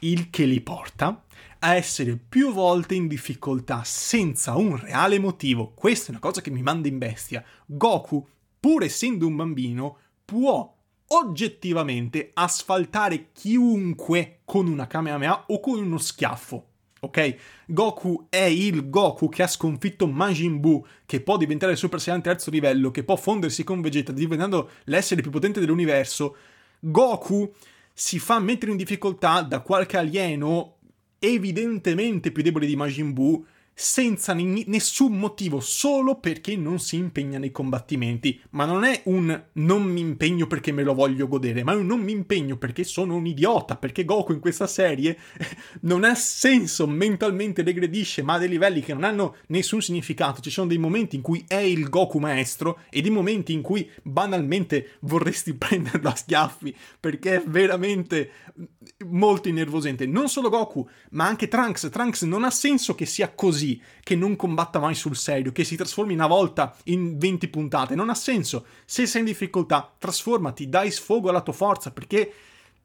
[0.00, 1.24] il che li porta
[1.64, 5.72] a essere più volte in difficoltà senza un reale motivo.
[5.74, 7.44] Questa è una cosa che mi manda in bestia.
[7.66, 8.26] Goku,
[8.58, 10.76] pur essendo un bambino, può
[11.08, 16.71] oggettivamente asfaltare chiunque con una Kamehameha o con uno schiaffo.
[17.04, 17.34] Ok?
[17.66, 22.48] Goku è il Goku che ha sconfitto Majin Buu, che può diventare Super Saiyan terzo
[22.48, 26.36] livello, che può fondersi con Vegeta, diventando l'essere più potente dell'universo.
[26.78, 27.52] Goku
[27.92, 30.76] si fa mettere in difficoltà da qualche alieno
[31.18, 37.38] evidentemente più debole di Majin Buu senza n- nessun motivo, solo perché non si impegna
[37.38, 38.40] nei combattimenti.
[38.50, 41.86] Ma non è un non mi impegno perché me lo voglio godere, ma è un
[41.86, 45.18] non mi impegno perché sono un idiota, perché Goku in questa serie
[45.82, 50.40] non ha senso, mentalmente regredisce, ma a dei livelli che non hanno nessun significato.
[50.40, 53.90] Ci sono dei momenti in cui è il Goku maestro e dei momenti in cui
[54.02, 58.30] banalmente vorresti prenderlo a schiaffi, perché è veramente
[59.06, 60.06] molto innervosente.
[60.06, 61.88] Non solo Goku, ma anche Trunks.
[61.90, 65.64] Trunks non ha senso che sia così così, che non combatta mai sul serio, che
[65.64, 67.94] si trasformi una volta in 20 puntate.
[67.94, 68.66] Non ha senso.
[68.84, 72.30] Se sei in difficoltà, trasformati, dai sfogo alla tua forza, perché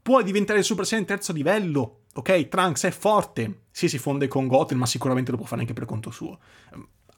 [0.02, 2.02] puoi diventare Super Saiyan terzo livello.
[2.14, 3.62] Ok, Trunks è forte.
[3.72, 6.40] Sì, si fonde con Goten, ma sicuramente lo può fare anche per conto suo.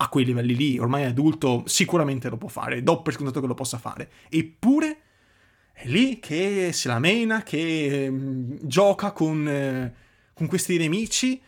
[0.02, 2.82] A quei livelli lì, ormai è adulto, sicuramente lo può fare.
[2.84, 4.10] Do per scontato che lo possa fare.
[4.30, 5.02] Eppure
[5.74, 8.14] è lì che se la mena, che eh,
[8.62, 9.94] gioca con, eh,
[10.34, 11.42] con questi nemici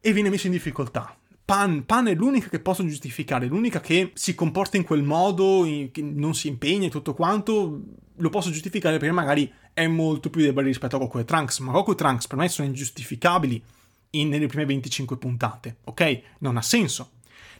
[0.00, 1.14] e viene messo in difficoltà.
[1.44, 6.00] Pan, Pan, è l'unica che posso giustificare, l'unica che si comporta in quel modo, che
[6.00, 7.80] non si impegna e tutto quanto,
[8.14, 11.72] lo posso giustificare perché magari è molto più debole rispetto a Goku e Trunks, ma
[11.72, 13.62] Goku e Trunks per me sono ingiustificabili
[14.10, 16.20] in, nelle prime 25 puntate, ok?
[16.38, 17.12] Non ha senso.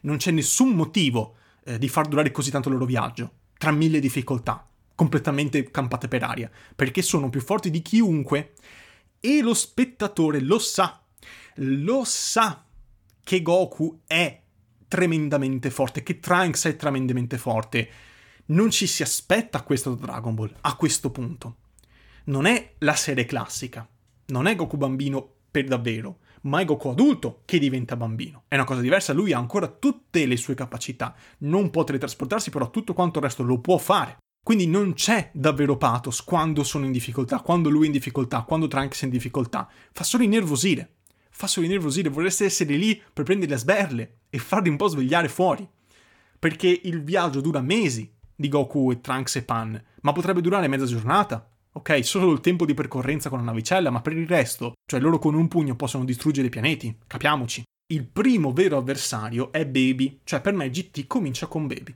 [0.02, 3.98] Non c'è nessun motivo eh, di far durare così tanto il loro viaggio, tra mille
[3.98, 8.52] difficoltà, completamente campate per aria, perché sono più forti di chiunque
[9.18, 11.00] e lo spettatore lo sa
[11.62, 12.64] lo sa
[13.22, 14.40] che Goku è
[14.88, 17.88] tremendamente forte, che Trunks è tremendamente forte.
[18.46, 21.56] Non ci si aspetta questo da Dragon Ball a questo punto.
[22.24, 23.86] Non è la serie classica,
[24.26, 28.44] non è Goku bambino per davvero, ma è Goku adulto che diventa bambino.
[28.48, 32.70] È una cosa diversa, lui ha ancora tutte le sue capacità, non può teletrasportarsi, però
[32.70, 34.16] tutto quanto il resto lo può fare.
[34.42, 38.68] Quindi non c'è davvero pathos quando sono in difficoltà, quando lui è in difficoltà, quando
[38.68, 39.68] Trunks è in difficoltà.
[39.92, 40.99] Fa solo innervosire
[41.40, 45.28] fa solo innervosire, vorreste essere lì per prendere le sberle e farli un po' svegliare
[45.28, 45.66] fuori.
[46.38, 50.84] Perché il viaggio dura mesi di Goku e Trunks e Pan, ma potrebbe durare mezza
[50.84, 51.48] giornata.
[51.72, 55.18] Ok, solo il tempo di percorrenza con la navicella, ma per il resto, cioè loro
[55.18, 57.62] con un pugno possono distruggere i pianeti, capiamoci.
[57.90, 61.94] Il primo vero avversario è Baby, cioè per me GT comincia con Baby.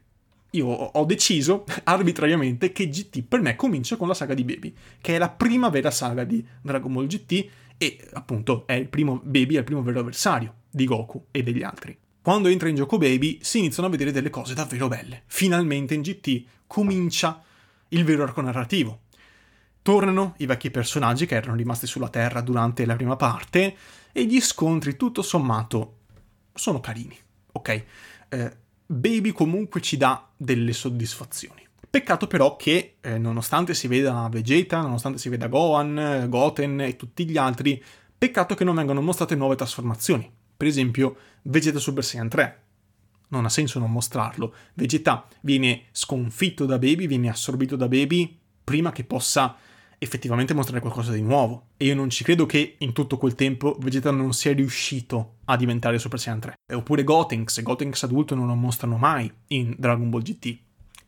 [0.52, 5.16] Io ho deciso arbitrariamente che GT per me comincia con la saga di Baby, che
[5.16, 7.46] è la prima vera saga di Dragon Ball GT
[7.78, 11.62] e appunto è il primo Baby, è il primo vero avversario di Goku e degli
[11.62, 11.96] altri.
[12.22, 15.24] Quando entra in gioco Baby si iniziano a vedere delle cose davvero belle.
[15.26, 17.42] Finalmente in GT comincia
[17.88, 19.02] il vero arco narrativo.
[19.82, 23.76] tornano i vecchi personaggi che erano rimasti sulla Terra durante la prima parte
[24.12, 25.98] e gli scontri tutto sommato
[26.54, 27.18] sono carini,
[27.52, 27.84] ok?
[28.30, 28.56] Eh,
[28.86, 31.63] Baby comunque ci dà delle soddisfazioni.
[31.88, 37.28] Peccato però che, eh, nonostante si veda Vegeta, nonostante si veda Gohan, Goten e tutti
[37.28, 37.82] gli altri,
[38.16, 40.30] peccato che non vengano mostrate nuove trasformazioni.
[40.56, 42.62] Per esempio, Vegeta Super Saiyan 3.
[43.28, 44.54] Non ha senso non mostrarlo.
[44.74, 49.56] Vegeta viene sconfitto da Baby, viene assorbito da Baby prima che possa
[49.98, 51.68] effettivamente mostrare qualcosa di nuovo.
[51.76, 55.56] E io non ci credo che in tutto quel tempo Vegeta non sia riuscito a
[55.56, 56.54] diventare Super Saiyan 3.
[56.74, 60.58] Oppure Gotenks, Gotenks adulto non lo mostrano mai in Dragon Ball GT.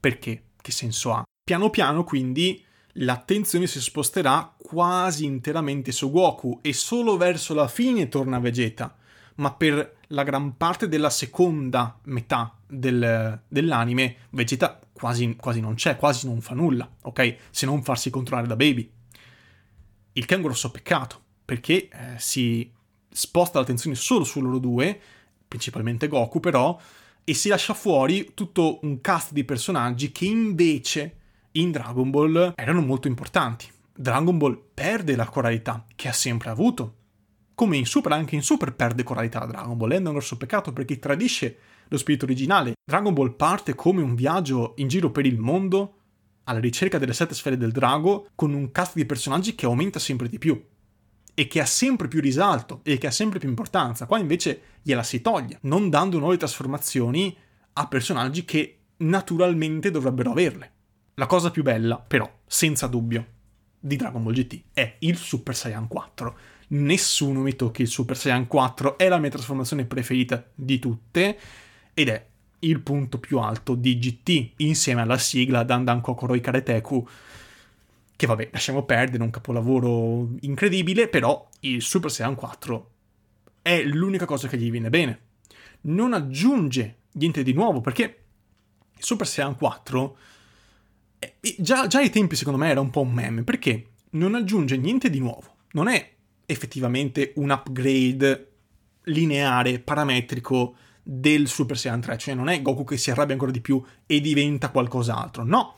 [0.00, 0.42] Perché?
[0.66, 1.22] Che senso ha?
[1.44, 2.60] Piano piano quindi
[2.94, 8.96] l'attenzione si sposterà quasi interamente su Goku e solo verso la fine torna Vegeta,
[9.36, 15.96] ma per la gran parte della seconda metà del, dell'anime Vegeta quasi, quasi non c'è,
[15.96, 17.36] quasi non fa nulla, ok?
[17.50, 18.90] Se non farsi controllare da Baby.
[20.14, 22.68] Il che è un grosso peccato, perché eh, si
[23.08, 24.98] sposta l'attenzione solo su loro due,
[25.46, 26.76] principalmente Goku però,
[27.28, 31.16] e si lascia fuori tutto un cast di personaggi che invece
[31.52, 33.66] in Dragon Ball erano molto importanti.
[33.92, 36.94] Dragon Ball perde la coralità che ha sempre avuto.
[37.56, 41.00] Come in Super, anche in Super perde coralità Dragon Ball, è un grosso peccato perché
[41.00, 41.58] tradisce
[41.88, 42.74] lo spirito originale.
[42.84, 45.94] Dragon Ball parte come un viaggio in giro per il mondo
[46.44, 50.28] alla ricerca delle sette sfere del drago con un cast di personaggi che aumenta sempre
[50.28, 50.64] di più
[51.38, 54.06] e che ha sempre più risalto e che ha sempre più importanza.
[54.06, 57.36] Qua invece gliela si toglie, non dando nuove trasformazioni
[57.74, 60.72] a personaggi che naturalmente dovrebbero averle.
[61.16, 63.26] La cosa più bella, però, senza dubbio,
[63.78, 66.38] di Dragon Ball GT è il Super Saiyan 4.
[66.68, 71.38] Nessuno mi tocchi il Super Saiyan 4, è la mia trasformazione preferita di tutte
[71.92, 72.26] ed è
[72.60, 77.06] il punto più alto di GT insieme alla sigla Dandan Kokoroi Kareteku
[78.16, 82.90] che vabbè, lasciamo perdere, un capolavoro incredibile, però il Super Saiyan 4
[83.60, 85.20] è l'unica cosa che gli viene bene.
[85.82, 88.24] Non aggiunge niente di nuovo, perché
[88.96, 90.16] il Super Saiyan 4
[91.18, 94.78] eh, già, già ai tempi secondo me era un po' un meme, perché non aggiunge
[94.78, 95.56] niente di nuovo.
[95.72, 96.14] Non è
[96.46, 98.52] effettivamente un upgrade
[99.04, 103.60] lineare, parametrico del Super Saiyan 3, cioè non è Goku che si arrabbia ancora di
[103.60, 105.76] più e diventa qualcos'altro, no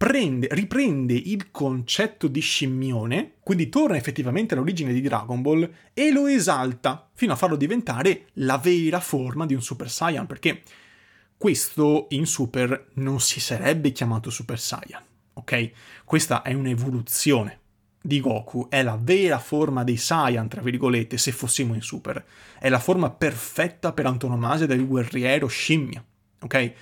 [0.00, 6.26] prende, riprende il concetto di scimmione, quindi torna effettivamente all'origine di Dragon Ball e lo
[6.26, 10.62] esalta fino a farlo diventare la vera forma di un Super Saiyan, perché
[11.36, 15.02] questo in Super non si sarebbe chiamato Super Saiyan,
[15.34, 15.70] ok?
[16.06, 17.58] Questa è un'evoluzione
[18.00, 22.24] di Goku, è la vera forma dei Saiyan, tra virgolette, se fossimo in Super.
[22.58, 26.02] È la forma perfetta per antonomasia del guerriero scimmia,
[26.40, 26.72] ok?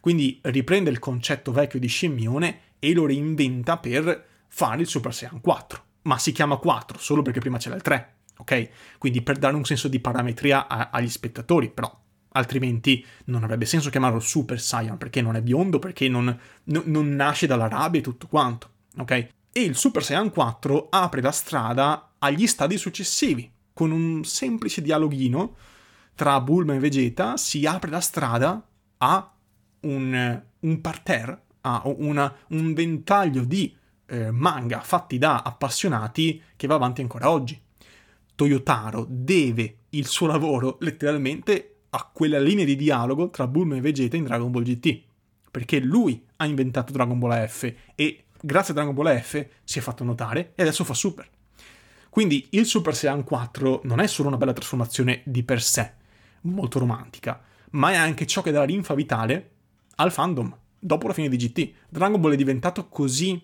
[0.00, 5.40] Quindi riprende il concetto vecchio di scimmione e lo reinventa per fare il Super Saiyan
[5.40, 5.82] 4.
[6.02, 8.68] Ma si chiama 4 solo perché prima c'era il 3, ok?
[8.98, 11.94] Quindi per dare un senso di parametria a, agli spettatori, però
[12.32, 17.14] altrimenti non avrebbe senso chiamarlo Super Saiyan perché non è biondo, perché non, no, non
[17.14, 19.10] nasce dalla rabbia e tutto quanto, ok?
[19.52, 25.56] E il Super Saiyan 4 apre la strada agli stadi successivi, con un semplice dialoghino
[26.14, 28.66] tra Bulma e Vegeta si apre la strada
[28.98, 29.34] a
[29.80, 33.74] un, un parterre ha una, un ventaglio di
[34.06, 37.60] eh, manga fatti da appassionati che va avanti ancora oggi.
[38.34, 44.16] Toyotaro deve il suo lavoro letteralmente a quella linea di dialogo tra Bulma e Vegeta
[44.16, 45.02] in Dragon Ball GT,
[45.50, 49.82] perché lui ha inventato Dragon Ball F e grazie a Dragon Ball F si è
[49.82, 51.28] fatto notare e adesso fa Super.
[52.10, 55.92] Quindi il Super Saiyan 4 non è solo una bella trasformazione di per sé,
[56.42, 57.42] molto romantica,
[57.72, 59.50] ma è anche ciò che dà la linfa vitale
[59.96, 61.72] al fandom dopo la fine di GT.
[61.88, 63.40] Dragon Ball è diventato così,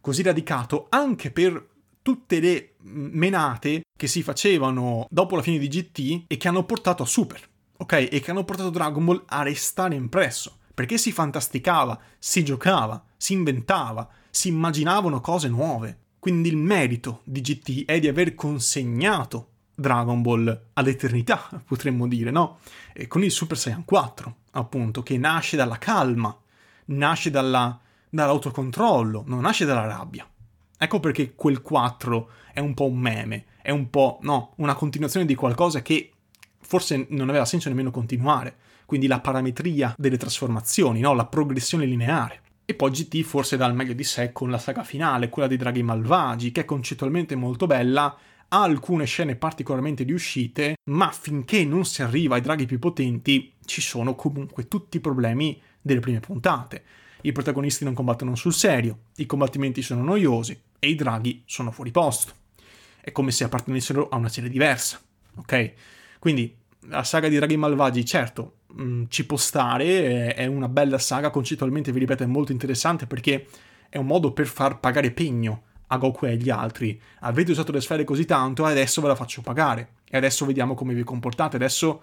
[0.00, 1.68] così radicato anche per
[2.02, 7.02] tutte le menate che si facevano dopo la fine di GT e che hanno portato
[7.02, 7.40] a Super,
[7.76, 8.08] ok?
[8.10, 10.58] E che hanno portato Dragon Ball a restare impresso.
[10.72, 15.98] Perché si fantasticava, si giocava, si inventava, si immaginavano cose nuove.
[16.18, 22.58] Quindi il merito di GT è di aver consegnato Dragon Ball all'eternità, potremmo dire, no?
[22.92, 26.34] E con il Super Saiyan 4, appunto, che nasce dalla calma,
[26.90, 30.28] nasce dalla, dall'autocontrollo, non nasce dalla rabbia.
[30.78, 35.26] Ecco perché quel 4 è un po' un meme, è un po', no, una continuazione
[35.26, 36.12] di qualcosa che
[36.58, 38.56] forse non aveva senso nemmeno continuare.
[38.86, 41.12] Quindi la parametria delle trasformazioni, no?
[41.14, 42.42] la progressione lineare.
[42.64, 45.56] E poi GT forse dà il meglio di sé con la saga finale, quella dei
[45.56, 48.16] draghi malvagi, che è concettualmente molto bella,
[48.48, 53.80] ha alcune scene particolarmente riuscite, ma finché non si arriva ai draghi più potenti ci
[53.80, 56.84] sono comunque tutti i problemi delle prime puntate.
[57.22, 61.90] i protagonisti non combattono sul serio, i combattimenti sono noiosi e i draghi sono fuori
[61.90, 62.32] posto.
[62.98, 64.98] È come se appartenessero a una serie diversa,
[65.36, 65.72] ok?
[66.18, 66.56] Quindi
[66.88, 71.30] la saga di draghi malvagi, certo, mh, mm, ci può stare, è una bella saga,
[71.30, 73.46] concettualmente, vi ripeto, è molto interessante perché
[73.90, 76.98] è un modo per far pagare pegno a Goku e agli altri.
[77.20, 79.96] Avete usato le sfere così tanto adesso ve la faccio pagare.
[80.08, 82.02] E adesso vediamo come vi comportate, adesso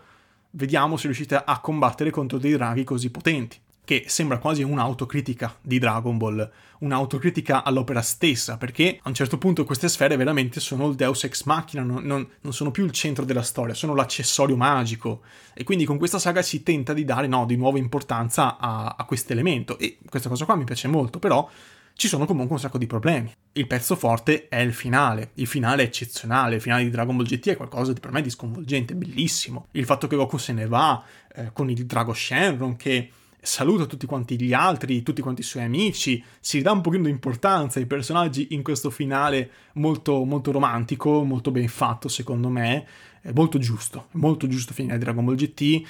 [0.51, 5.79] vediamo se riuscite a combattere contro dei draghi così potenti che sembra quasi un'autocritica di
[5.79, 10.95] Dragon Ball, un'autocritica all'opera stessa, perché a un certo punto queste sfere veramente sono il
[10.95, 15.21] deus ex machina, non, non, non sono più il centro della storia, sono l'accessorio magico.
[15.53, 19.05] E quindi con questa saga si tenta di dare no, di nuovo importanza a, a
[19.05, 19.79] questo elemento.
[19.79, 21.49] E questa cosa qua mi piace molto, però
[21.93, 23.33] ci sono comunque un sacco di problemi.
[23.53, 25.31] Il pezzo forte è il finale.
[25.35, 26.55] Il finale è eccezionale.
[26.55, 29.67] Il finale di Dragon Ball GT è qualcosa di per me di sconvolgente, bellissimo.
[29.71, 31.01] Il fatto che Goku se ne va
[31.33, 33.11] eh, con il drago Shenron che
[33.47, 37.09] saluta tutti quanti gli altri, tutti quanti i suoi amici, si dà un pochino di
[37.09, 42.85] importanza ai personaggi in questo finale molto, molto romantico, molto ben fatto secondo me,
[43.21, 45.81] è molto giusto, molto giusto finire Dragon Ball GT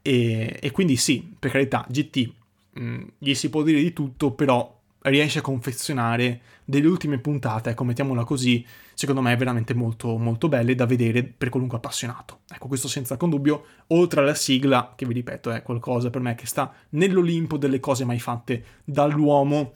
[0.00, 2.32] e, e quindi sì, per carità, GT
[2.72, 7.70] mh, mm, gli si può dire di tutto, però riesce a confezionare delle ultime puntate,
[7.70, 12.40] ecco, mettiamola così, secondo me veramente molto, molto belle da vedere per qualunque appassionato.
[12.48, 16.34] Ecco, questo senza alcun dubbio, oltre alla sigla, che vi ripeto è qualcosa per me
[16.34, 19.72] che sta nell'Olimpo delle cose mai fatte dall'uomo.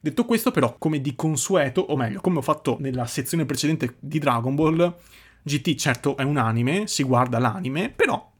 [0.00, 4.18] Detto questo, però, come di consueto, o meglio, come ho fatto nella sezione precedente di
[4.18, 4.96] Dragon Ball,
[5.42, 8.30] GT certo è un anime, si guarda l'anime, però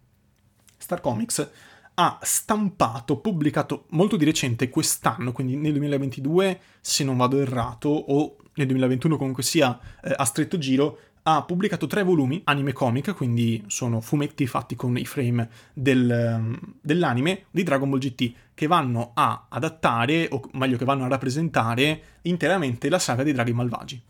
[0.76, 1.50] Star Comics
[1.94, 8.36] ha stampato, pubblicato molto di recente quest'anno, quindi nel 2022, se non vado errato, o
[8.54, 13.64] nel 2021 comunque sia eh, a stretto giro, ha pubblicato tre volumi anime comic, quindi
[13.66, 19.12] sono fumetti fatti con i frame del, ehm, dell'anime di Dragon Ball GT, che vanno
[19.14, 24.02] a adattare, o meglio che vanno a rappresentare interamente la saga dei draghi malvagi.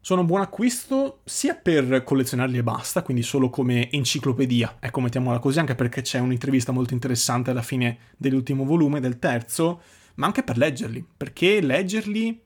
[0.00, 5.38] Sono un buon acquisto sia per collezionarli e basta, quindi solo come enciclopedia, ecco mettiamola
[5.38, 9.80] così, anche perché c'è un'intervista molto interessante alla fine dell'ultimo volume, del terzo,
[10.16, 12.40] ma anche per leggerli, perché leggerli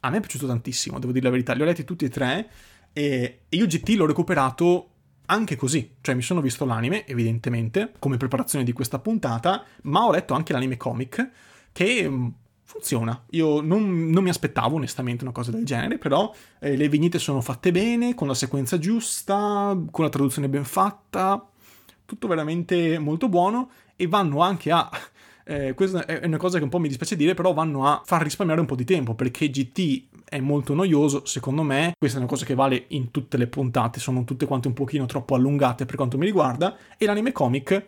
[0.00, 2.48] a me è piaciuto tantissimo, devo dire la verità, li ho letti tutti e tre
[2.92, 4.90] e io GT l'ho recuperato
[5.26, 10.12] anche così, cioè mi sono visto l'anime, evidentemente, come preparazione di questa puntata, ma ho
[10.12, 11.30] letto anche l'anime comic,
[11.72, 12.32] che
[12.62, 13.24] funziona.
[13.30, 17.40] Io non, non, mi aspettavo onestamente una cosa del genere, però eh, le vignette sono
[17.40, 21.48] fatte bene, con la sequenza giusta, con la traduzione ben fatta,
[22.04, 24.88] tutto veramente molto buono e vanno anche a...
[25.48, 28.20] Eh, questa è una cosa che un po' mi dispiace dire, però vanno a far
[28.20, 31.92] risparmiare un po' di tempo perché GT è molto noioso, secondo me.
[31.96, 35.06] Questa è una cosa che vale in tutte le puntate, sono tutte quante un pochino
[35.06, 36.76] troppo allungate per quanto mi riguarda.
[36.98, 37.86] E l'anime comic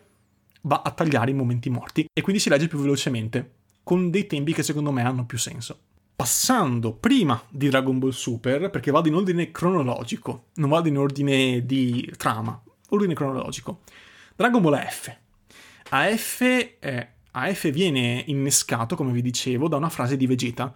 [0.61, 3.51] va a tagliare i momenti morti e quindi si legge più velocemente
[3.83, 5.77] con dei tempi che secondo me hanno più senso.
[6.15, 11.65] Passando prima di Dragon Ball Super, perché vado in ordine cronologico, non vado in ordine
[11.65, 13.81] di trama, ordine cronologico.
[14.35, 15.13] Dragon Ball F.
[15.89, 20.73] AF, eh, AF viene innescato, come vi dicevo, da una frase di Vegeta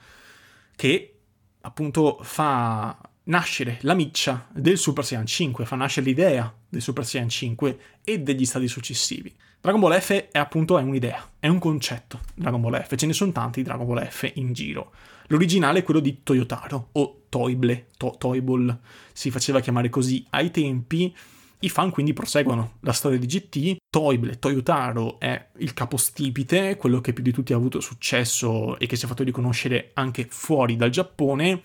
[0.76, 1.20] che
[1.62, 7.30] appunto fa nascere la miccia del Super Saiyan 5, fa nascere l'idea del Super Saiyan
[7.30, 9.34] 5 e degli stadi successivi.
[9.62, 12.20] Dragon Ball F è appunto è un'idea, è un concetto.
[12.36, 14.92] Dragon Ball F, ce ne sono tanti Dragon Ball F in giro.
[15.28, 18.78] L'originale è quello di Toyotaro o Toible, to- Toyball,
[19.14, 21.16] si faceva chiamare così ai tempi.
[21.64, 23.78] I fan quindi proseguono la storia di GT.
[23.90, 28.98] Toible, Toyotaro è il capostipite, quello che più di tutti ha avuto successo e che
[28.98, 31.62] si è fatto riconoscere anche fuori dal Giappone.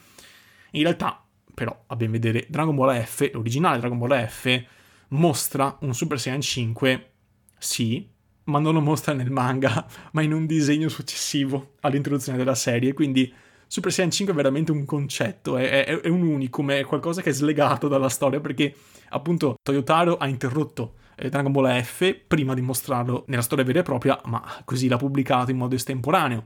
[0.73, 1.21] In realtà,
[1.53, 4.65] però, a ben vedere, Dragon Ball F, l'originale Dragon Ball F,
[5.09, 7.11] mostra un Super Saiyan 5
[7.59, 8.09] sì,
[8.45, 13.35] ma non lo mostra nel manga, ma in un disegno successivo all'introduzione della serie, quindi
[13.69, 17.29] Super Saiyan 5 è veramente un concetto, è, è, è un unicum, è qualcosa che
[17.31, 18.75] è slegato dalla storia, perché
[19.11, 23.83] appunto Toyotaro ha interrotto eh, Dragon Ball F prima di mostrarlo nella storia vera e
[23.83, 26.45] propria, ma così l'ha pubblicato in modo estemporaneo.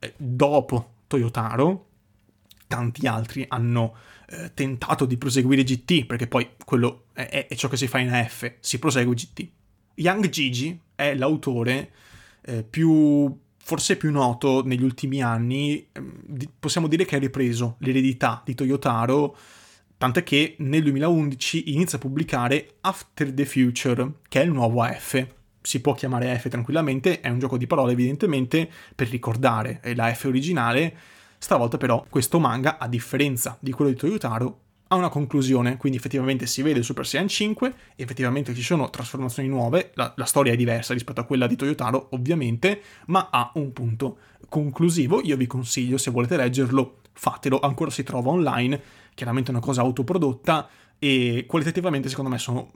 [0.00, 1.86] Eh, dopo Toyotaro,
[2.66, 3.94] tanti altri hanno
[4.30, 8.10] eh, tentato di proseguire GT, perché poi quello è, è ciò che si fa in
[8.28, 9.48] F, si prosegue GT.
[9.94, 11.92] Young Gigi è l'autore
[12.42, 16.22] eh, più forse più noto negli ultimi anni, ehm,
[16.60, 19.34] possiamo dire che ha ripreso l'eredità di Toyotaro,
[19.96, 25.26] tant'è che nel 2011 inizia a pubblicare After the Future, che è il nuovo AF.
[25.62, 30.24] Si può chiamare F tranquillamente, è un gioco di parole evidentemente per ricordare la F
[30.24, 30.94] originale.
[31.38, 36.46] Stavolta però questo manga, a differenza di quello di Toyotaro, ha una conclusione, quindi effettivamente
[36.46, 40.92] si vede Super Saiyan 5, effettivamente ci sono trasformazioni nuove, la, la, storia è diversa
[40.92, 44.18] rispetto a quella di Toyotaro ovviamente, ma ha un punto
[44.48, 48.80] conclusivo, io vi consiglio, se volete leggerlo, fatelo, ancora si trova online,
[49.14, 50.68] chiaramente è una cosa autoprodotta
[50.98, 52.72] e qualitativamente secondo me sono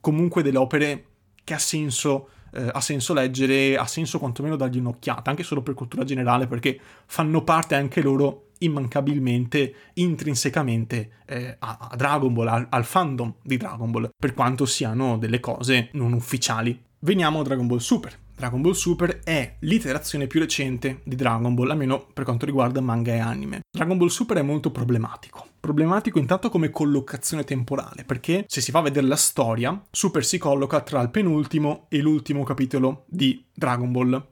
[0.00, 1.04] comunque delle opere
[1.42, 5.74] che ha senso, eh, ha senso leggere, ha senso quantomeno dargli un'occhiata, anche solo per
[5.74, 12.66] cultura generale, perché fanno parte anche loro immancabilmente, intrinsecamente eh, a, a, Dragon Ball, al,
[12.70, 16.86] al fandom di Dragon Ball, per quanto siano delle cose non ufficiali.
[17.00, 18.26] Veniamo a Dragon Ball Super.
[18.38, 23.12] Dragon Ball Super è l'iterazione più recente di Dragon Ball, almeno per quanto riguarda manga
[23.12, 23.60] e anime.
[23.68, 25.44] Dragon Ball Super è molto problematico.
[25.58, 30.80] Problematico intanto come collocazione temporale, perché se si fa vedere la storia, Super si colloca
[30.82, 34.24] tra il penultimo e l'ultimo capitolo di Dragon Ball.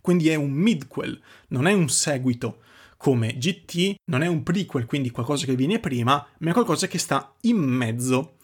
[0.00, 2.58] Quindi è un midquel, non è un seguito
[3.06, 6.98] come GT, non è un prequel, quindi qualcosa che viene prima, ma è qualcosa che
[6.98, 8.34] sta in mezzo.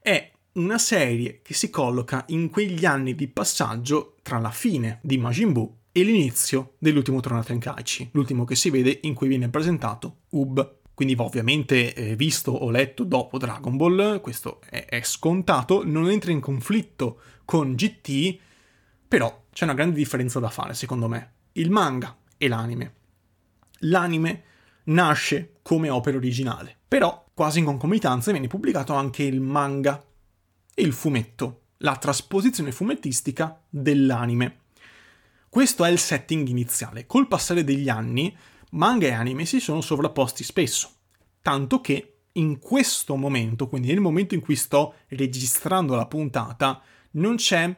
[0.00, 5.18] È una serie che si colloca in quegli anni di passaggio tra la fine di
[5.18, 10.18] Majin Buu e l'inizio dell'ultimo Tornado Tenkaichi, l'ultimo che si vede in cui viene presentato
[10.28, 10.76] Ub.
[10.94, 16.30] Quindi va ovviamente eh, visto o letto dopo Dragon Ball, questo è scontato, non entra
[16.30, 18.38] in conflitto con GT,
[19.08, 21.32] però c'è una grande differenza da fare secondo me.
[21.54, 23.00] Il manga e l'anime.
[23.84, 24.42] L'anime
[24.84, 30.04] nasce come opera originale, però quasi in concomitanza viene pubblicato anche il manga
[30.74, 34.60] e il fumetto, la trasposizione fumettistica dell'anime.
[35.48, 37.06] Questo è il setting iniziale.
[37.06, 38.34] Col passare degli anni,
[38.70, 40.90] manga e anime si sono sovrapposti spesso,
[41.42, 46.80] tanto che in questo momento, quindi nel momento in cui sto registrando la puntata,
[47.12, 47.74] non c'è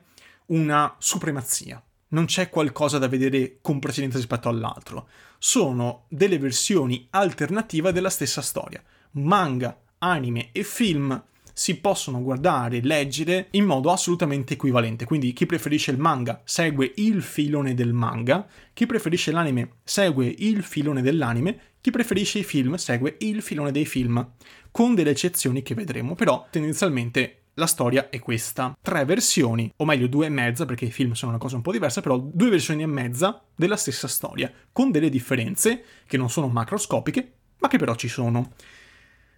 [0.47, 1.83] una supremazia,
[2.15, 5.09] non c'è qualcosa da vedere con precedenza rispetto all'altro.
[5.39, 8.83] Sono delle versioni alternative della stessa storia.
[9.13, 15.05] Manga, anime e film si possono guardare e leggere in modo assolutamente equivalente.
[15.05, 20.63] Quindi chi preferisce il manga segue il filone del manga, chi preferisce l'anime segue il
[20.63, 24.33] filone dell'anime, chi preferisce i film segue il filone dei film,
[24.71, 28.77] con delle eccezioni che vedremo, però tendenzialmente la storia è questa.
[28.81, 31.73] Tre versioni, o meglio due e mezza, perché i film sono una cosa un po'
[31.73, 36.49] diversa, però due versioni e mezza della stessa storia, con delle differenze che non sono
[36.49, 38.53] macroscopiche, ma che però ci sono.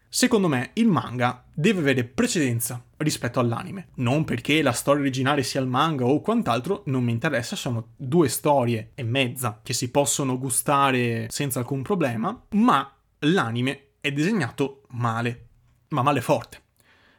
[0.08, 3.88] Secondo me il manga deve avere precedenza rispetto all'anime.
[3.96, 8.28] Non perché la storia originale sia il manga o quant'altro, non mi interessa, sono due
[8.28, 12.90] storie e mezza che si possono gustare senza alcun problema, ma
[13.20, 15.48] l'anime è disegnato male,
[15.88, 16.62] ma male forte.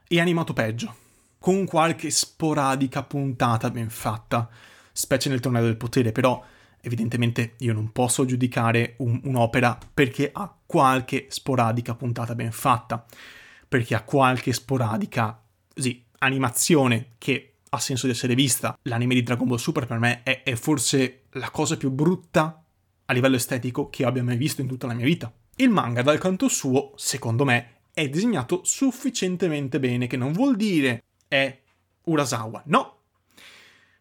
[0.10, 0.96] E animato peggio,
[1.38, 4.50] con qualche sporadica puntata ben fatta,
[4.94, 6.42] specie nel torneo del potere, però
[6.80, 13.06] evidentemente io non posso giudicare un, un'opera perché ha qualche sporadica puntata ben fatta,
[13.68, 15.44] perché ha qualche sporadica,
[15.76, 18.78] sì, animazione che ha senso di essere vista.
[18.84, 22.64] L'anime di Dragon Ball Super per me è, è forse la cosa più brutta
[23.04, 25.30] a livello estetico che abbia mai visto in tutta la mia vita.
[25.58, 31.02] Il manga, dal canto suo, secondo me, è disegnato sufficientemente bene, che non vuol dire
[31.28, 31.60] è
[32.04, 32.98] Urasawa, no!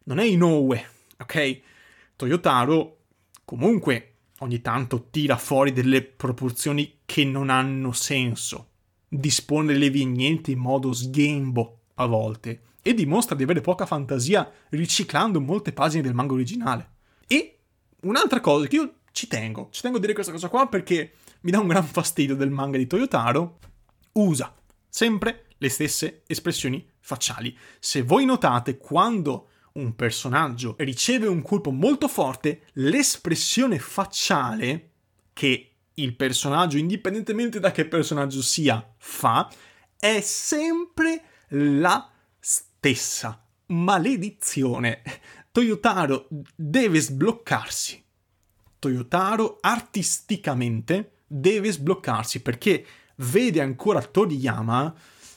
[0.03, 0.87] Non è Inoue,
[1.17, 1.61] ok?
[2.15, 2.97] Toyotaro
[3.43, 8.67] comunque ogni tanto tira fuori delle proporzioni che non hanno senso,
[9.07, 15.41] dispone le vignette in modo sghembo a volte e dimostra di avere poca fantasia riciclando
[15.41, 16.89] molte pagine del manga originale.
[17.25, 17.61] E
[18.01, 21.49] un'altra cosa che io ci tengo, ci tengo a dire questa cosa qua perché mi
[21.49, 23.57] dà un gran fastidio del manga di Toyotaro,
[24.17, 24.53] usa
[24.89, 27.55] sempre le stesse espressioni facciali.
[27.79, 34.91] Se voi notate quando un personaggio riceve un colpo molto forte, l'espressione facciale
[35.33, 39.51] che il personaggio, indipendentemente da che personaggio sia, fa,
[39.97, 42.09] è sempre la
[42.39, 43.41] stessa.
[43.67, 45.01] Maledizione.
[45.51, 48.03] Toyotaro deve sbloccarsi.
[48.79, 52.85] Toyotaro artisticamente deve sbloccarsi perché
[53.17, 54.93] vede ancora Toriyama,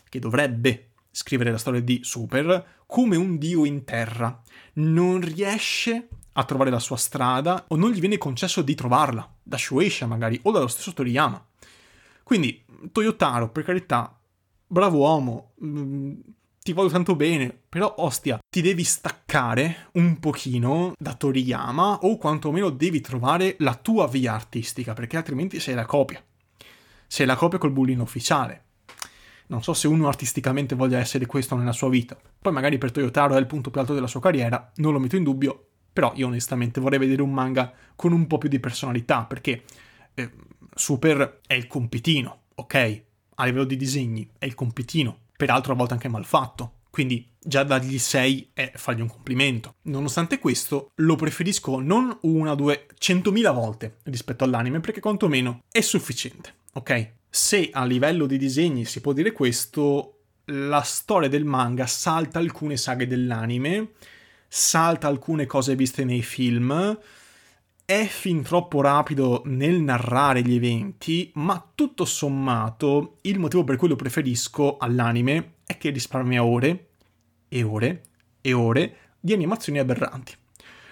[0.09, 4.41] che dovrebbe scrivere la storia di Super come un dio in terra.
[4.75, 9.57] Non riesce a trovare la sua strada o non gli viene concesso di trovarla, da
[9.57, 11.45] Shueisha magari o dallo stesso Toriyama.
[12.23, 14.19] Quindi Toyotaro, per carità,
[14.67, 16.13] bravo uomo, mm,
[16.63, 22.71] ti voglio tanto bene, però ostia, ti devi staccare un pochino da Toriyama o quantomeno
[22.71, 26.23] devi trovare la tua via artistica, perché altrimenti sei la copia.
[27.13, 28.67] Sei la copia col bullino ufficiale.
[29.49, 32.17] Non so se uno artisticamente voglia essere questo nella sua vita.
[32.41, 35.17] Poi magari per Toyotaro è il punto più alto della sua carriera, non lo metto
[35.17, 39.25] in dubbio, però io onestamente vorrei vedere un manga con un po' più di personalità,
[39.25, 39.65] perché
[40.15, 40.31] eh,
[40.73, 43.03] Super è il compitino, ok?
[43.35, 47.63] A livello di disegni è il compitino, peraltro a volte anche mal fatto, Quindi già
[47.63, 49.77] dargli 6 è fargli un complimento.
[49.83, 56.55] Nonostante questo, lo preferisco non una, due, centomila volte rispetto all'anime, perché quantomeno è sufficiente,
[56.75, 57.13] ok?
[57.31, 60.17] Se a livello di disegni si può dire questo,
[60.47, 63.93] la storia del manga salta alcune saghe dell'anime,
[64.49, 66.99] salta alcune cose viste nei film,
[67.85, 73.89] è fin troppo rapido nel narrare gli eventi, ma tutto sommato il motivo per cui
[73.89, 76.89] lo preferisco all'anime è che risparmia ore
[77.49, 78.03] e ore
[78.41, 80.35] e ore di animazioni aberranti.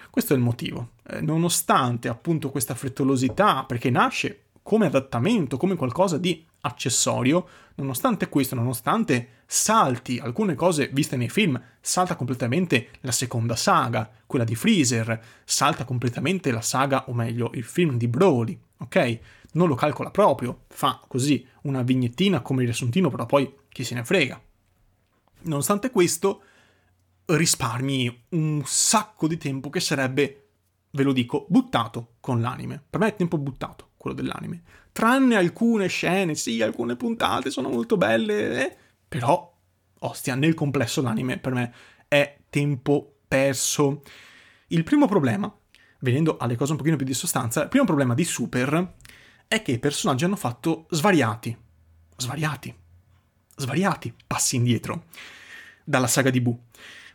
[0.09, 0.91] Questo è il motivo.
[1.03, 8.55] Eh, nonostante appunto questa frettolosità, perché nasce come adattamento, come qualcosa di accessorio, nonostante questo,
[8.55, 15.21] nonostante salti alcune cose viste nei film, salta completamente la seconda saga, quella di Freezer,
[15.43, 19.19] salta completamente la saga, o meglio, il film di Broly, ok?
[19.53, 24.05] Non lo calcola proprio, fa così una vignettina come riassuntino, però poi chi se ne
[24.05, 24.41] frega.
[25.41, 26.43] Nonostante questo,
[27.25, 30.47] risparmi un sacco di tempo che sarebbe,
[30.91, 32.83] ve lo dico, buttato con l'anime.
[32.89, 34.63] Per me è tempo buttato, quello dell'anime.
[34.91, 38.77] Tranne alcune scene, sì, alcune puntate sono molto belle, eh,
[39.07, 39.55] però,
[39.99, 41.73] ostia, nel complesso l'anime per me
[42.07, 44.01] è tempo perso.
[44.67, 45.53] Il primo problema,
[45.99, 48.95] venendo alle cose un pochino più di sostanza, il primo problema di Super
[49.47, 51.57] è che i personaggi hanno fatto svariati,
[52.17, 52.75] svariati,
[53.59, 55.05] svariati passi indietro
[55.83, 56.59] dalla saga di Buu.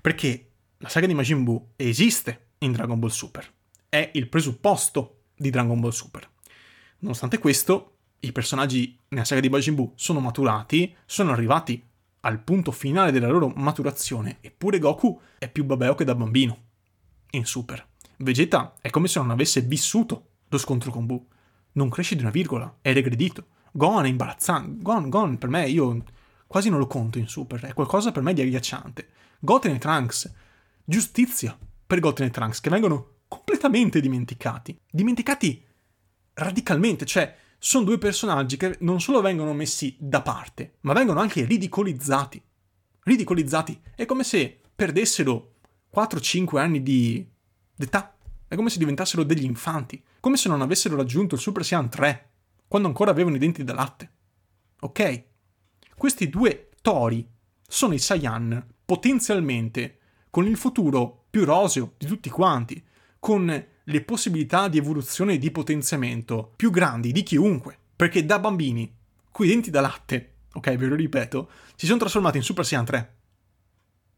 [0.01, 3.51] Perché la saga di Majin Buu esiste in Dragon Ball Super.
[3.89, 6.29] È il presupposto di Dragon Ball Super.
[6.99, 11.83] Nonostante questo, i personaggi nella saga di Majin Buu sono maturati, sono arrivati
[12.21, 16.63] al punto finale della loro maturazione, eppure Goku è più babeo che da bambino.
[17.31, 17.87] In Super.
[18.19, 21.27] Vegeta è come se non avesse vissuto lo scontro con Buu.
[21.73, 23.47] Non cresce di una virgola, è regredito.
[23.73, 24.83] Gon è imbarazzante.
[24.83, 26.03] Gon, Gon per me, io
[26.55, 29.09] quasi non lo conto in Super, è qualcosa per me di agghiacciante.
[29.41, 30.33] Goten e Trunks.
[30.85, 34.79] Giustizia per Goten e Trunks, che vengono completamente dimenticati.
[34.89, 35.67] Dimenticati
[36.35, 41.45] radicalmente, cioè sono due personaggi che non solo vengono messi da parte, ma vengono anche
[41.45, 42.41] ridicolizzati.
[43.03, 43.81] Ridicolizzati.
[43.97, 45.55] È come se perdessero
[45.93, 47.29] 4-5 anni di
[47.75, 48.17] d'età.
[48.47, 50.01] È come se diventassero degli infanti.
[50.21, 52.31] Come se non avessero raggiunto il Super Saiyan 3,
[52.69, 54.13] quando ancora avevano i denti da latte.
[54.83, 55.33] Ok?
[56.05, 57.27] Questi due tori
[57.67, 62.85] sono i Saiyan potenzialmente con il futuro più roseo di tutti quanti,
[63.19, 68.95] con le possibilità di evoluzione e di potenziamento più grandi di chiunque, perché da bambini,
[69.31, 73.17] coi denti da latte, ok, ve lo ripeto, si sono trasformati in Super Saiyan 3,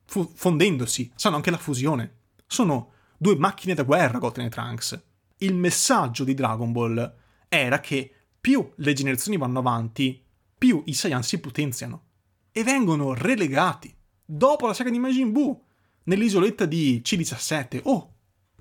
[0.07, 2.17] fu- fondendosi, sanno anche la fusione.
[2.49, 5.01] Sono due macchine da guerra Goten e Trunks.
[5.37, 7.17] Il messaggio di Dragon Ball
[7.49, 10.26] era che più le generazioni vanno avanti,
[10.67, 12.07] più i Saiyan si potenziano
[12.51, 13.95] e vengono relegati
[14.25, 15.63] dopo la saga di Majin Buu,
[16.05, 17.83] nell'isoletta di C17.
[17.85, 18.15] Oh,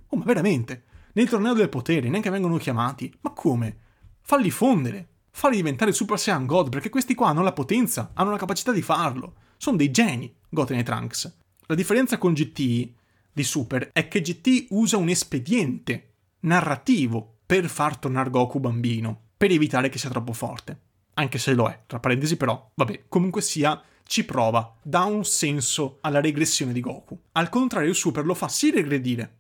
[0.06, 0.84] oh, ma veramente?
[1.14, 3.12] Nel torneo del potere, neanche vengono chiamati.
[3.22, 3.78] Ma come?
[4.22, 8.38] Falli fondere, falli diventare Super Saiyan God, perché questi qua hanno la potenza, hanno la
[8.38, 9.38] capacità di farlo.
[9.58, 11.38] Sono dei geni, Goten e Trunks.
[11.66, 12.92] La differenza con GT
[13.34, 19.50] di Super è che GT usa un espediente narrativo per far tornare Goku bambino, per
[19.50, 20.82] evitare che sia troppo forte.
[21.16, 25.98] Anche se lo è, tra parentesi però, vabbè, comunque sia, ci prova, dà un senso
[26.02, 27.20] alla regressione di Goku.
[27.34, 29.38] Al contrario, Super lo fa sì regredire,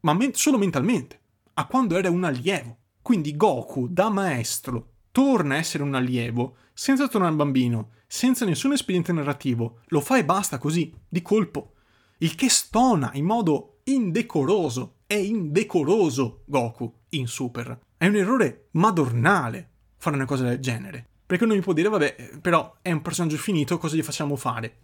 [0.00, 1.20] ma men- solo mentalmente,
[1.54, 2.76] a quando era un allievo.
[3.00, 9.12] Quindi Goku, da maestro, torna a essere un allievo, senza tornare bambino, senza nessun espediente
[9.12, 11.72] narrativo, lo fa e basta così, di colpo.
[12.18, 14.96] Il che stona in modo indecoroso.
[15.06, 17.78] È indecoroso Goku in Super.
[17.96, 21.08] È un errore madornale fare una cosa del genere.
[21.34, 24.82] Perché uno mi può dire, vabbè, però è un personaggio finito, cosa gli facciamo fare?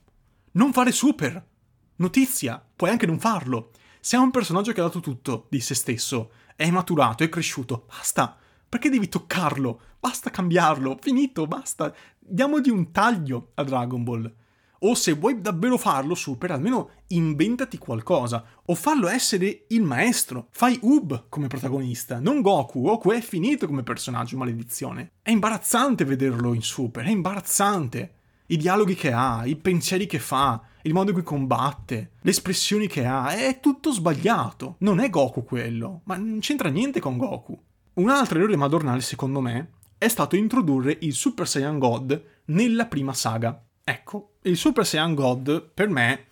[0.54, 1.46] Non fare super!
[1.94, 3.70] Notizia, puoi anche non farlo.
[4.00, 7.84] Se è un personaggio che ha dato tutto di se stesso, è maturato, è cresciuto,
[7.86, 8.36] basta.
[8.68, 9.80] Perché devi toccarlo?
[10.00, 11.94] Basta cambiarlo, finito, basta.
[12.18, 14.34] Diamogli un taglio a Dragon Ball.
[14.82, 18.44] O se vuoi davvero farlo super, almeno inventati qualcosa.
[18.66, 20.48] O fallo essere il maestro.
[20.50, 22.80] Fai Ub come protagonista, non Goku.
[22.80, 25.12] Goku è finito come personaggio, maledizione.
[25.20, 28.14] È imbarazzante vederlo in super, è imbarazzante.
[28.46, 32.86] I dialoghi che ha, i pensieri che fa, il modo in cui combatte, le espressioni
[32.86, 34.76] che ha, è tutto sbagliato.
[34.78, 37.56] Non è Goku quello, ma non c'entra niente con Goku.
[37.94, 43.12] Un altro errore madornale, secondo me, è stato introdurre il Super Saiyan God nella prima
[43.12, 43.62] saga.
[43.84, 46.26] Ecco, il Super Saiyan God per me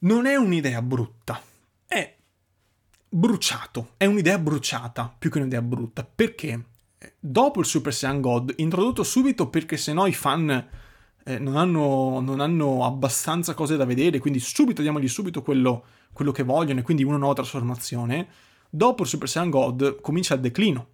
[0.00, 1.40] non è un'idea brutta,
[1.86, 2.16] è
[3.08, 6.04] bruciato, è un'idea bruciata più che un'idea brutta.
[6.04, 6.64] Perché?
[7.18, 10.68] Dopo il Super Saiyan God, introdotto subito perché se no i fan
[11.24, 16.32] eh, non, hanno, non, hanno, abbastanza cose da vedere, quindi subito diamogli subito quello, quello
[16.32, 18.28] che vogliono e quindi una nuova trasformazione,
[18.68, 20.88] dopo il Super Saiyan God comincia il declino.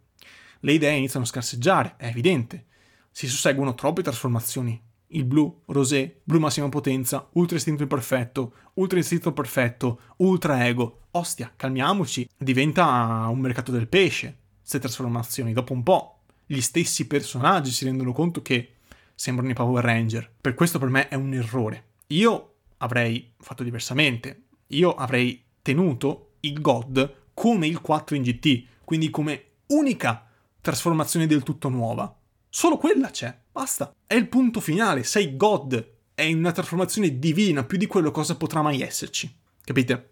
[0.61, 2.67] Le idee iniziano a scarseggiare, è evidente.
[3.11, 4.81] Si susseguono troppe trasformazioni.
[5.09, 11.07] Il blu, rosé, blu massima potenza, ultra istinto imperfetto, ultra istinto perfetto, ultra ego.
[11.13, 15.53] Ostia, calmiamoci, diventa un mercato del pesce, queste trasformazioni.
[15.53, 18.75] Dopo un po', gli stessi personaggi si rendono conto che
[19.15, 20.31] sembrano i Power Ranger.
[20.41, 21.85] Per questo per me è un errore.
[22.09, 24.43] Io avrei fatto diversamente.
[24.69, 30.27] Io avrei tenuto il God come il 4 in GT, quindi come unica
[30.61, 32.15] trasformazione del tutto nuova.
[32.49, 33.93] Solo quella c'è, basta.
[34.07, 38.63] È il punto finale, sei God, è una trasformazione divina, più di quello cosa potrà
[38.63, 39.35] mai esserci.
[39.65, 40.11] Capite?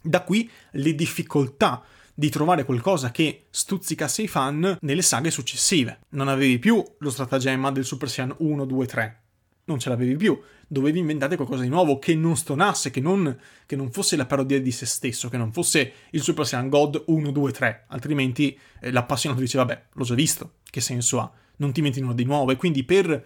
[0.00, 1.82] Da qui le difficoltà
[2.14, 6.00] di trovare qualcosa che stuzzicasse i fan nelle saghe successive.
[6.10, 9.22] Non avevi più lo stratagemma del Super Saiyan 1, 2, 3.
[9.64, 10.40] Non ce l'avevi più.
[10.68, 14.60] Dovevi inventare qualcosa di nuovo che non stonasse, che non, che non fosse la parodia
[14.60, 17.84] di se stesso, che non fosse il Super Saiyan God 1, 2, 3.
[17.88, 21.32] Altrimenti eh, l'appassionato diceva, vabbè, l'ho già visto, che senso ha?
[21.58, 22.50] Non ti inventi nulla di nuovo.
[22.50, 23.24] E quindi per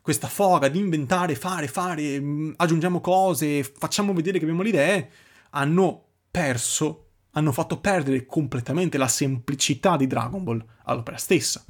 [0.00, 5.10] questa foga di inventare, fare, fare, mm, aggiungiamo cose, facciamo vedere che abbiamo le idee,
[5.50, 11.64] hanno perso hanno fatto perdere completamente la semplicità di Dragon Ball all'opera stessa.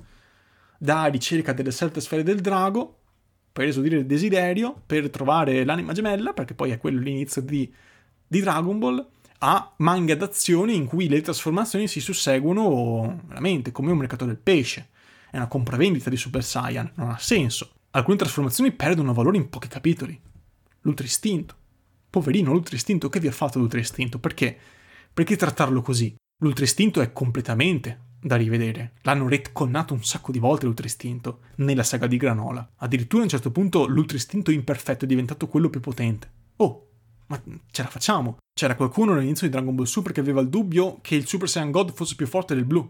[0.78, 2.98] Da ricerca delle sette sfere del drago,
[3.52, 7.72] per esodire il desiderio, per trovare l'anima gemella, perché poi è quello l'inizio di,
[8.26, 9.06] di Dragon Ball,
[9.38, 14.88] a manga d'azione in cui le trasformazioni si susseguono veramente come un mercato del pesce.
[15.32, 17.72] È una compravendita di Super Saiyan, non ha senso.
[17.92, 20.20] Alcune trasformazioni perdono valore in pochi capitoli.
[20.82, 21.54] L'ultra istinto.
[22.10, 24.18] Poverino, l'ultra istinto, che vi ha fatto l'ultra istinto?
[24.18, 24.54] Perché?
[25.10, 26.14] Perché trattarlo così?
[26.42, 28.92] L'ultraistinto è completamente da rivedere.
[29.04, 32.68] L'hanno retconnato un sacco di volte l'ultraistinto nella saga di Granola.
[32.76, 36.30] Addirittura a un certo punto l'ultraistinto imperfetto è diventato quello più potente.
[36.56, 36.88] Oh,
[37.28, 38.36] ma ce la facciamo.
[38.52, 41.70] C'era qualcuno all'inizio di Dragon Ball Super che aveva il dubbio che il Super Saiyan
[41.70, 42.86] God fosse più forte del blu.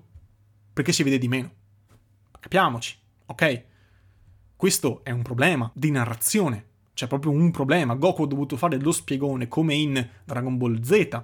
[0.72, 1.50] Perché si vede di meno.
[2.42, 3.62] Capiamoci, ok?
[4.56, 6.64] Questo è un problema di narrazione.
[6.92, 7.94] C'è proprio un problema.
[7.94, 11.22] Goku ha dovuto fare lo spiegone come in Dragon Ball Z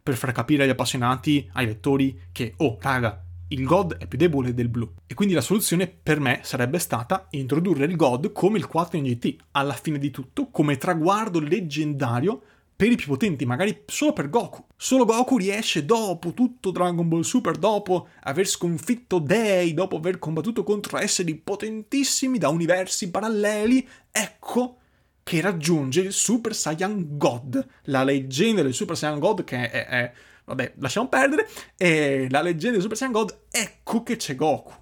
[0.00, 4.54] per far capire agli appassionati, ai lettori, che, oh, raga, il God è più debole
[4.54, 4.88] del blu.
[5.04, 9.02] E quindi la soluzione per me sarebbe stata introdurre il God come il 4 in
[9.02, 12.42] GT, alla fine di tutto, come traguardo leggendario
[12.82, 14.66] per i più potenti, magari solo per Goku.
[14.76, 20.64] Solo Goku riesce dopo tutto Dragon Ball Super, dopo aver sconfitto dei, dopo aver combattuto
[20.64, 24.78] contro esseri potentissimi da universi paralleli, ecco
[25.22, 30.12] che raggiunge il Super Saiyan God, la leggenda del Super Saiyan God che è, è
[30.44, 34.72] vabbè, lasciamo perdere, e la leggenda del Super Saiyan God, ecco che c'è Goku.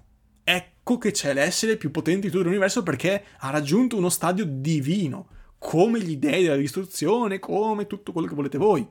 [0.43, 5.27] Ecco che c'è l'essere più potente di tutto l'universo perché ha raggiunto uno stadio divino,
[5.63, 8.85] come gli dei della distruzione, come tutto quello che volete voi.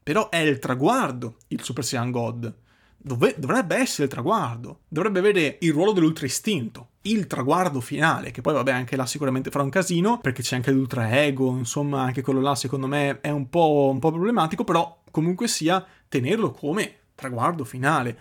[0.00, 2.54] Però è il traguardo, il Super Saiyan God.
[2.96, 8.40] Dove, dovrebbe essere il traguardo, dovrebbe avere il ruolo dell'ultra istinto, il traguardo finale, che
[8.42, 12.22] poi vabbè anche là sicuramente farà un casino, perché c'è anche l'ultra ego, insomma anche
[12.22, 16.98] quello là secondo me è un po', un po problematico, però comunque sia tenerlo come
[17.16, 18.18] traguardo finale.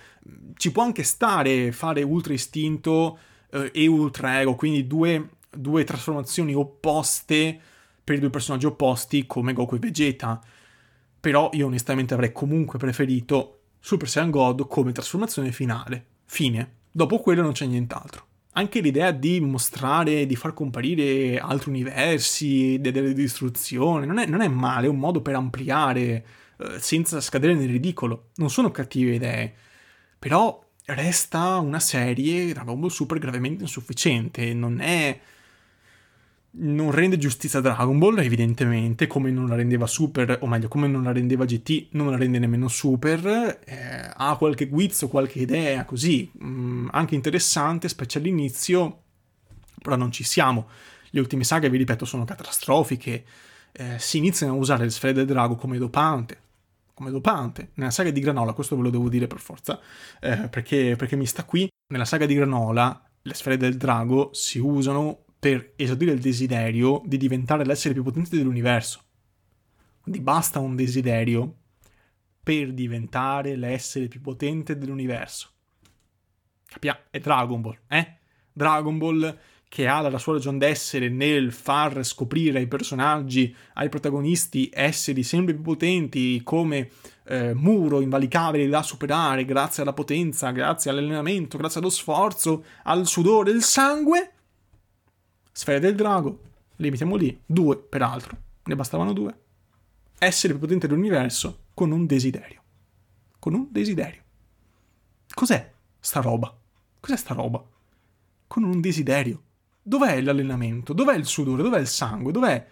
[0.56, 3.20] Ci può anche stare fare ultra istinto
[3.52, 7.62] eh, e ultra ego, quindi due, due trasformazioni opposte
[8.04, 10.42] per i due personaggi opposti come Goku e Vegeta,
[11.20, 16.06] però io onestamente avrei comunque preferito Super Saiyan God come trasformazione finale.
[16.26, 16.82] Fine.
[16.92, 23.14] Dopo quello non c'è nient'altro anche l'idea di mostrare, di far comparire altri universi, delle
[23.14, 26.26] distruzioni, non è, non è male, è un modo per ampliare
[26.58, 28.30] eh, senza scadere nel ridicolo.
[28.36, 29.54] Non sono cattive idee,
[30.20, 35.20] però resta una serie Dragon Ball Super gravemente insufficiente, non è
[36.56, 40.88] non rende giustizia a Dragon Ball, evidentemente, come non la rendeva Super, o meglio, come
[40.88, 43.60] non la rendeva GT, non la rende nemmeno Super.
[43.66, 49.02] Eh, ha qualche guizzo, qualche idea, così, mh, mm, anche interessante, specie all'inizio,
[49.82, 50.68] però non ci siamo.
[51.10, 53.26] Le ultime saghe, vi ripeto, sono catastrofiche.
[53.72, 56.42] Eh, si iniziano a usare le sfere del drago come dopante.
[56.94, 57.72] Come dopante.
[57.76, 59.80] Nella saga di Granola, questo ve lo devo dire per forza,
[60.20, 61.68] eh, perché, perché mi sta qui.
[61.88, 67.18] Nella saga di Granola, le sfere del drago si usano per esaudire il desiderio di
[67.18, 69.02] diventare l'essere più potente dell'universo.
[70.00, 71.58] Quindi basta un desiderio
[72.42, 75.50] per diventare l'essere più potente dell'universo.
[76.66, 77.00] Capiamo?
[77.10, 78.20] È Dragon Ball, eh?
[78.54, 79.38] Dragon Ball
[79.68, 85.56] che ha la sua ragione d'essere nel far scoprire ai personaggi, ai protagonisti, esseri sempre
[85.56, 86.90] più potenti come
[87.26, 93.52] eh, muro invalicabile da superare grazie alla potenza, grazie all'allenamento, grazie allo sforzo, al sudore,
[93.52, 94.32] il sangue,
[95.56, 96.40] Sfera del Drago,
[96.78, 99.42] li mettiamo lì, due peraltro, ne bastavano due.
[100.18, 102.62] Essere più potente dell'universo con un desiderio.
[103.38, 104.24] Con un desiderio.
[105.32, 106.58] Cos'è sta roba?
[107.00, 107.64] Cos'è sta roba?
[108.48, 109.44] Con un desiderio.
[109.84, 110.92] Dov'è l'allenamento?
[110.92, 111.62] Dov'è il sudore?
[111.62, 112.32] Dov'è il sangue?
[112.32, 112.68] Dov'è,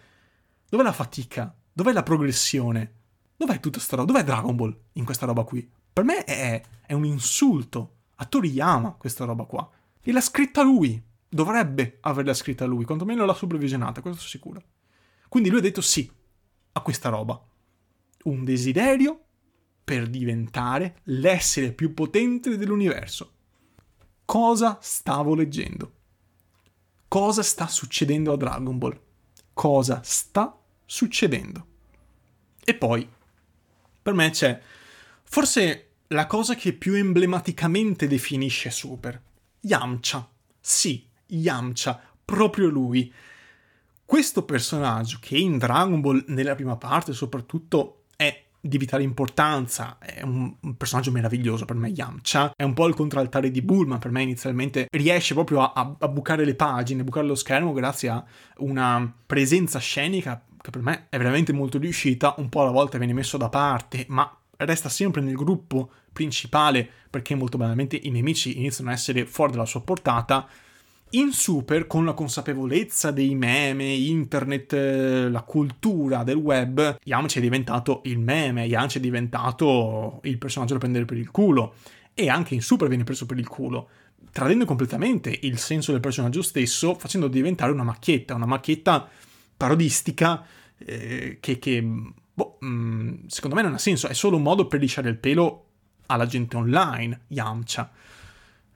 [0.68, 1.54] dov'è la fatica?
[1.72, 2.94] Dov'è la progressione?
[3.36, 4.10] Dov'è tutta sta roba?
[4.10, 5.70] Dov'è Dragon Ball in questa roba qui?
[5.92, 9.70] Per me è, è un insulto a Toriyama questa roba qua.
[10.02, 11.00] E l'ha scritta lui.
[11.34, 14.62] Dovrebbe averla scritta lui, quantomeno l'ha supervisionata, questo sono sicuro.
[15.30, 16.12] Quindi lui ha detto sì
[16.72, 17.42] a questa roba.
[18.24, 19.18] Un desiderio
[19.82, 23.32] per diventare l'essere più potente dell'universo.
[24.26, 25.94] Cosa stavo leggendo?
[27.08, 29.00] Cosa sta succedendo a Dragon Ball?
[29.54, 30.54] Cosa sta
[30.84, 31.66] succedendo?
[32.62, 33.08] E poi,
[34.02, 34.60] per me c'è
[35.22, 39.18] forse la cosa che più emblematicamente definisce Super.
[39.60, 40.28] Yamcha.
[40.60, 43.12] Sì, Yamcha, proprio lui.
[44.04, 50.22] Questo personaggio che in Dragon Ball nella prima parte soprattutto è di vitale importanza, è
[50.22, 54.22] un, personaggio meraviglioso per me Yamcha, è un po' il contraltare di Bulma, per me
[54.22, 58.24] inizialmente riesce proprio a, a bucare le pagine, a bucare lo schermo grazie a
[58.58, 63.12] una presenza scenica che per me è veramente molto riuscita, un po' alla volta viene
[63.12, 68.90] messo da parte, ma resta sempre nel gruppo principale perché molto banalmente i nemici iniziano
[68.90, 70.48] a essere fuori dalla sua portata
[71.14, 77.42] in Super, con la consapevolezza dei meme, internet, eh, la cultura del web, Yamcha è
[77.42, 81.74] diventato il meme, Yamcha è diventato il personaggio da prendere per il culo.
[82.14, 83.88] E anche in Super viene preso per il culo,
[84.30, 89.08] tradendo completamente il senso del personaggio stesso, facendo diventare una macchietta, una macchietta
[89.56, 90.44] parodistica
[90.78, 94.80] eh, che, che boh, mm, secondo me non ha senso, è solo un modo per
[94.80, 95.66] lisciare il pelo
[96.06, 97.90] alla gente online, Yamcha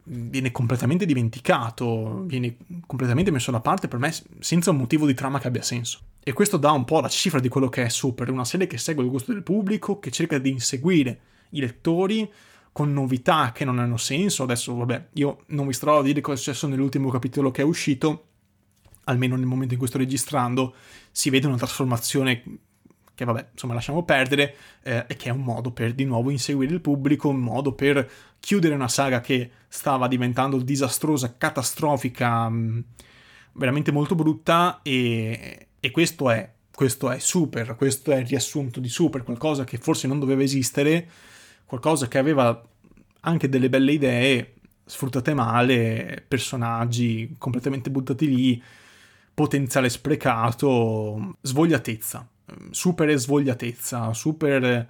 [0.08, 5.38] viene completamente dimenticato, viene completamente messo da parte per me senza un motivo di trama
[5.38, 6.00] che abbia senso.
[6.22, 8.78] E questo dà un po' la cifra di quello che è Super, una serie che
[8.78, 12.30] segue il gusto del pubblico, che cerca di inseguire i lettori
[12.72, 14.42] con novità che non hanno senso.
[14.42, 17.64] Adesso, vabbè, io non vi starò a dire cosa è successo nell'ultimo capitolo che è
[17.64, 18.26] uscito,
[19.04, 20.74] almeno nel momento in cui sto registrando,
[21.10, 22.42] si vede una trasformazione
[23.16, 26.74] che vabbè, insomma, lasciamo perdere, eh, e che è un modo per di nuovo inseguire
[26.74, 28.08] il pubblico, un modo per
[28.38, 32.80] chiudere una saga che stava diventando disastrosa, catastrofica, mh, mm,
[33.52, 38.90] veramente molto brutta, e, e questo è questo è super, questo è il riassunto di
[38.90, 41.08] super, qualcosa che forse non doveva esistere,
[41.64, 42.62] qualcosa che aveva
[43.20, 48.62] anche delle belle idee, sfruttate male, personaggi completamente buttati lì,
[49.32, 52.28] potenziale sprecato, svogliatezza
[52.70, 54.86] super svogliatezza, super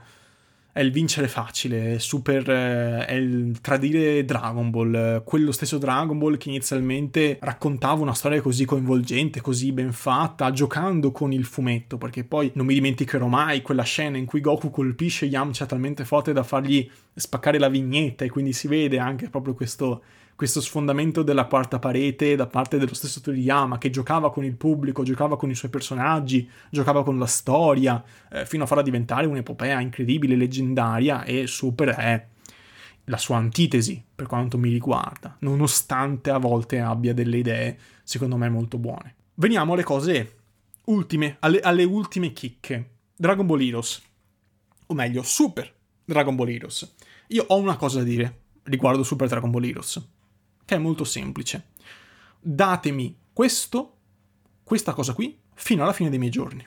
[0.76, 6.50] è il vincere facile, super è il tradire Dragon Ball, quello stesso Dragon Ball che
[6.50, 12.50] inizialmente raccontava una storia così coinvolgente, così ben fatta, giocando con il fumetto, perché poi
[12.56, 16.86] non mi dimenticherò mai quella scena in cui Goku colpisce Yamcha talmente forte da fargli
[17.14, 20.02] spaccare la vignetta e quindi si vede anche proprio questo
[20.36, 25.02] questo sfondamento della quarta parete da parte dello stesso Toriyama che giocava con il pubblico,
[25.02, 29.80] giocava con i suoi personaggi, giocava con la storia, eh, fino a farla diventare un'epopea
[29.80, 32.26] incredibile, leggendaria e super è
[33.04, 38.50] la sua antitesi per quanto mi riguarda, nonostante a volte abbia delle idee secondo me
[38.50, 39.14] molto buone.
[39.36, 40.36] Veniamo alle cose
[40.84, 42.90] ultime, alle, alle ultime chicche.
[43.16, 44.02] Dragon Ball Heroes,
[44.88, 45.72] o meglio, Super
[46.04, 46.94] Dragon Ball Heroes.
[47.28, 50.14] Io ho una cosa da dire riguardo Super Dragon Ball Heroes
[50.66, 51.68] che è molto semplice.
[52.38, 53.96] Datemi questo,
[54.62, 56.66] questa cosa qui, fino alla fine dei miei giorni.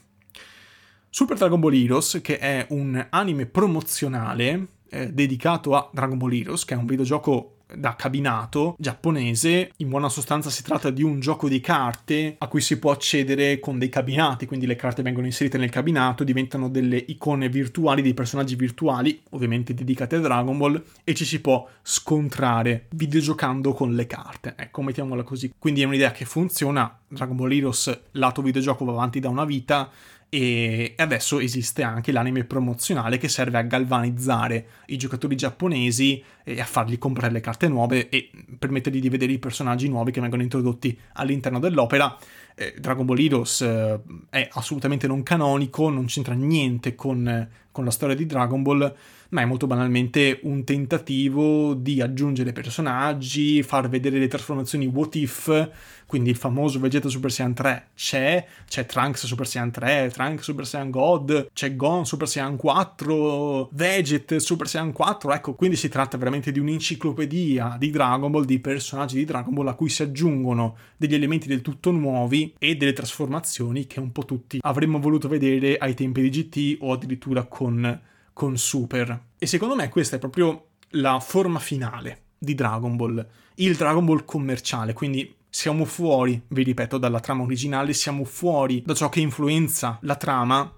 [1.12, 6.66] Super Dragon Ball Heroes, che è un anime promozionale eh, dedicato a Dragon Ball Heroes,
[6.66, 9.72] che è un videogioco da cabinato giapponese.
[9.78, 13.60] In buona sostanza si tratta di un gioco di carte a cui si può accedere
[13.60, 18.14] con dei cabinati, quindi le carte vengono inserite nel cabinato, diventano delle icone virtuali dei
[18.14, 24.08] personaggi virtuali, ovviamente dedicate a Dragon Ball, e ci si può scontrare videogiocando con le
[24.08, 24.54] carte.
[24.58, 25.54] Ecco, mettiamola così.
[25.58, 26.98] Quindi è un'idea che funziona.
[27.08, 29.90] Dragon Ball Heroes lato videogioco va avanti da una vita
[30.30, 36.66] e adesso esiste anche l'anime promozionale che serve a galvanizzare i giocatori giapponesi e a
[36.66, 40.98] fargli comprare le carte nuove e permettergli di vedere i personaggi nuovi che vengono introdotti
[41.14, 42.16] all'interno dell'opera.
[42.54, 44.00] Eh, Dragon Ball Heroes eh,
[44.30, 48.96] è assolutamente non canonico, non c'entra niente con, con la storia di Dragon Ball,
[49.30, 55.70] ma è molto banalmente un tentativo di aggiungere personaggi, far vedere le trasformazioni what if,
[56.06, 60.66] quindi il famoso Vegeta Super Saiyan 3 c'è, c'è Trunks Super Saiyan 3, Trunks Super
[60.66, 66.18] Saiyan God, c'è Gon Super Saiyan 4, Veget Super Saiyan 4, ecco, quindi si tratta
[66.18, 70.76] veramente di un'enciclopedia di Dragon Ball, di personaggi di Dragon Ball a cui si aggiungono
[70.98, 75.78] degli elementi del tutto nuovi e delle trasformazioni che un po' tutti avremmo voluto vedere
[75.78, 78.08] ai tempi di GT o addirittura con
[78.40, 79.22] con Super.
[79.38, 84.24] E secondo me questa è proprio la forma finale di Dragon Ball, il Dragon Ball
[84.24, 90.00] commerciale, quindi siamo fuori, vi ripeto, dalla trama originale, siamo fuori da ciò che influenza
[90.04, 90.74] la trama,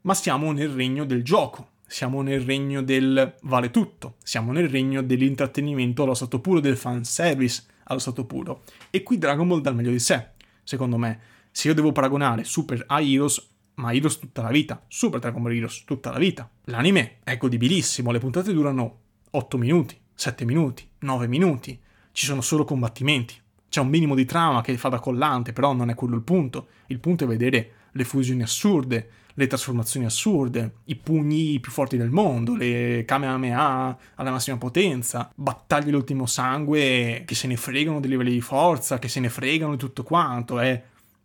[0.00, 5.00] ma siamo nel regno del gioco, siamo nel regno del vale tutto, siamo nel regno
[5.00, 8.62] dell'intrattenimento allo stato puro, del fanservice allo stato puro.
[8.90, 10.30] E qui Dragon Ball dà il meglio di sé,
[10.64, 11.20] secondo me.
[11.52, 15.54] Se io devo paragonare Super a Heroes, ma Heroes tutta la vita, Super Dragon Ball
[15.54, 16.48] Heroes tutta la vita.
[16.64, 18.98] L'anime è godibilissimo, le puntate durano
[19.30, 21.78] 8 minuti, 7 minuti, 9 minuti,
[22.12, 23.34] ci sono solo combattimenti.
[23.68, 26.68] C'è un minimo di trama che fa da collante, però non è quello il punto.
[26.86, 32.10] Il punto è vedere le fusioni assurde, le trasformazioni assurde, i pugni più forti del
[32.10, 38.30] mondo, le Kamehameha alla massima potenza, battaglie all'ultimo sangue che se ne fregano dei livelli
[38.30, 40.60] di forza, che se ne fregano di tutto quanto.
[40.60, 40.80] È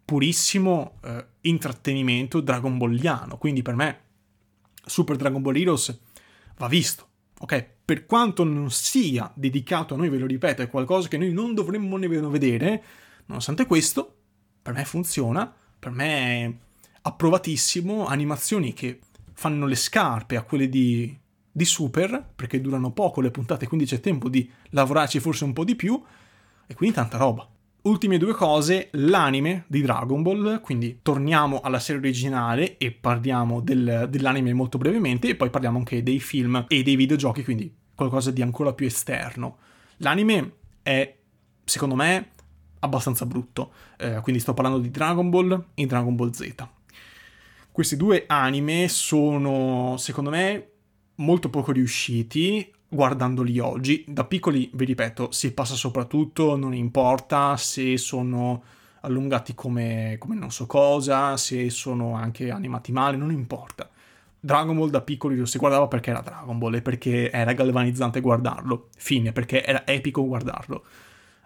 [0.10, 3.38] purissimo eh, intrattenimento dragon balliano.
[3.38, 4.00] Quindi per me
[4.84, 6.00] Super Dragon Ball Heroes
[6.58, 7.08] va visto.
[7.42, 11.32] Ok, per quanto non sia dedicato a noi, ve lo ripeto, è qualcosa che noi
[11.32, 12.84] non dovremmo nemmeno vedere,
[13.28, 14.16] nonostante questo,
[14.64, 16.54] per me funziona, per me è
[17.04, 19.02] approvatissimo, animazioni che
[19.34, 21.16] fanno le scarpe a quelle di,
[21.52, 25.64] di Super, perché durano poco le puntate, quindi c'è tempo di lavorarci forse un po'
[25.64, 26.02] di più,
[26.66, 27.48] e quindi tanta roba.
[27.82, 34.08] Ultime due cose, l'anime di Dragon Ball, quindi torniamo alla serie originale e parliamo del,
[34.10, 38.42] dell'anime molto brevemente e poi parliamo anche dei film e dei videogiochi, quindi qualcosa di
[38.42, 39.60] ancora più esterno.
[39.98, 41.16] L'anime è,
[41.64, 42.32] secondo me,
[42.80, 46.54] abbastanza brutto, eh, quindi sto parlando di Dragon Ball e Dragon Ball Z.
[47.72, 50.72] Questi due anime sono, secondo me,
[51.16, 54.04] molto poco riusciti, guardandoli oggi.
[54.08, 58.64] Da piccoli, vi ripeto, si passa soprattutto, non importa se sono
[59.02, 63.90] allungati come, come non so cosa, se sono anche animati male, non importa.
[64.42, 68.22] Dragon Ball da piccoli lo si guardava perché era Dragon Ball e perché era galvanizzante
[68.22, 68.88] guardarlo.
[68.98, 70.84] Fine, perché era epico guardarlo.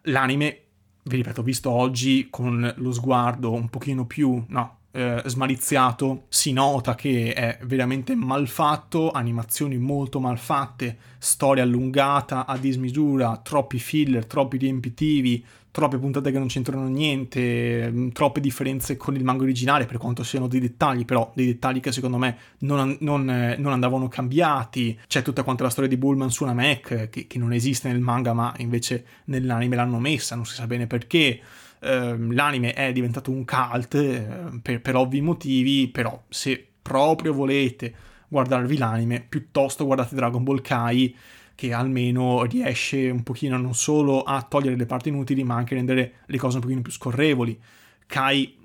[0.04, 0.62] L'anime,
[1.04, 6.94] vi ripeto, visto oggi con lo sguardo un pochino più, no, eh, smaliziato, si nota
[6.94, 15.44] che è veramente malfatto, animazioni molto malfatte, storia allungata a dismisura, troppi filler, troppi riempitivi,
[15.72, 20.22] troppe puntate che non c'entrano niente, mm, troppe differenze con il manga originale per quanto
[20.24, 25.00] siano dei dettagli, però dei dettagli che secondo me non, non, eh, non andavano cambiati.
[25.08, 28.00] C'è tutta quanta la storia di Bullman su una Mac che, che non esiste nel
[28.00, 31.42] manga ma invece nell'anime l'hanno messa, non si sa bene perché.
[31.84, 34.28] Ehm, l'anime è diventato un cult eh,
[34.62, 37.94] per, per ovvi motivi, però se proprio volete
[38.28, 41.16] guardarvi l'anime, piuttosto guardate Dragon Ball Kai
[41.56, 45.78] che almeno riesce un pochino non solo a togliere le parti inutili, ma anche a
[45.78, 47.60] rendere le cose un pochino più scorrevoli.
[48.08, 48.58] Kai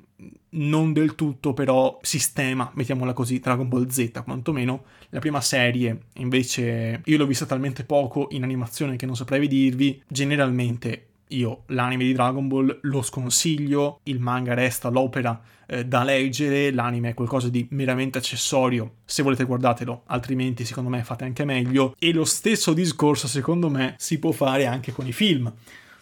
[0.51, 4.85] non del tutto, però sistema, mettiamola così, Dragon Ball Z, quantomeno.
[5.11, 10.03] La prima serie, invece, io l'ho vista talmente poco in animazione che non saprei dirvi.
[10.09, 16.70] Generalmente io l'anime di Dragon Ball lo sconsiglio, il manga resta l'opera eh, da leggere,
[16.70, 21.95] l'anime è qualcosa di meramente accessorio, se volete guardatelo, altrimenti secondo me fate anche meglio.
[21.99, 25.53] E lo stesso discorso secondo me si può fare anche con i film.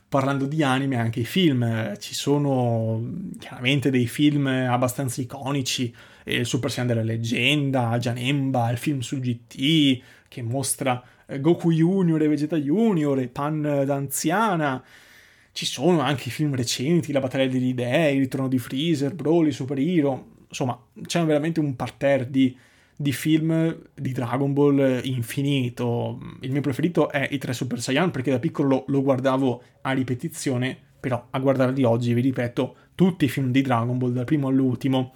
[0.08, 3.02] Parlando di anime, anche i film, eh, ci sono
[3.40, 5.92] chiaramente dei film abbastanza iconici,
[6.24, 12.22] il Super Saiyan della leggenda, Janemba, il film su GT che mostra eh, Goku Junior
[12.22, 14.82] e Vegeta Junior e Pan d'anziana,
[15.56, 19.50] ci sono anche i film recenti, La battaglia degli dei, Il ritorno di Freezer, Broly,
[19.50, 22.54] Super Hero, insomma c'è veramente un parterre di,
[22.94, 26.20] di film di Dragon Ball infinito.
[26.42, 30.76] Il mio preferito è i tre Super Saiyan perché da piccolo lo, guardavo a ripetizione,
[31.00, 35.14] però a guardarli oggi, vi ripeto, tutti i film di Dragon Ball, dal primo all'ultimo,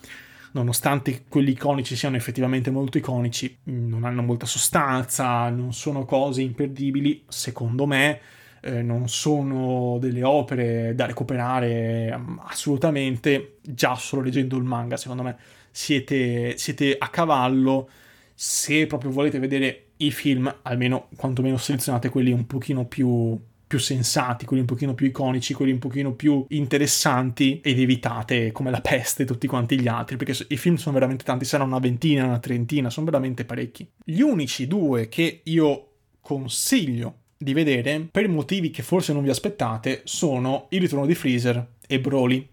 [0.53, 7.25] nonostante quelli iconici siano effettivamente molto iconici, non hanno molta sostanza, non sono cose imperdibili,
[7.29, 8.21] secondo me
[8.61, 15.23] eh, non sono delle opere da recuperare mm, assolutamente, già solo leggendo il manga, secondo
[15.23, 15.37] me
[15.71, 17.89] siete, siete a cavallo.
[18.35, 23.39] Se proprio volete vedere i film, almeno quantomeno selezionate quelli un pochino più
[23.71, 28.73] più sensati, quelli un pochino più iconici, quelli un pochino più interessanti ed evitate come
[28.73, 32.25] la peste tutti quanti gli altri, perché i film sono veramente tanti, saranno una ventina,
[32.25, 33.89] una trentina, sono veramente parecchi.
[34.05, 35.91] Gli unici due che io
[36.21, 41.67] consiglio di vedere, per motivi che forse non vi aspettate, sono Il ritorno di Freezer
[41.87, 42.47] e Broly.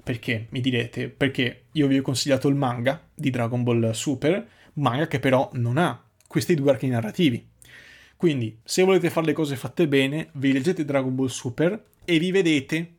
[0.00, 0.46] Perché?
[0.50, 5.18] Mi direte, perché io vi ho consigliato il manga di Dragon Ball Super, manga che
[5.18, 7.44] però non ha questi due archi narrativi.
[8.16, 12.30] Quindi, se volete fare le cose fatte bene, vi leggete Dragon Ball Super e vi
[12.30, 12.92] vedete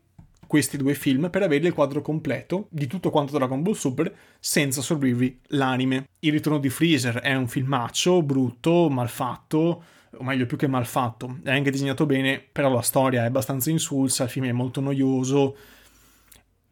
[0.46, 4.82] questi due film per avere il quadro completo di tutto quanto Dragon Ball Super senza
[4.82, 6.06] sorbirvi l'anime.
[6.20, 9.84] Il ritorno di Freezer è un filmaccio brutto, malfatto,
[10.18, 14.24] o meglio più che malfatto, è anche disegnato bene, però la storia è abbastanza insulsa,
[14.24, 15.56] il film è molto noioso,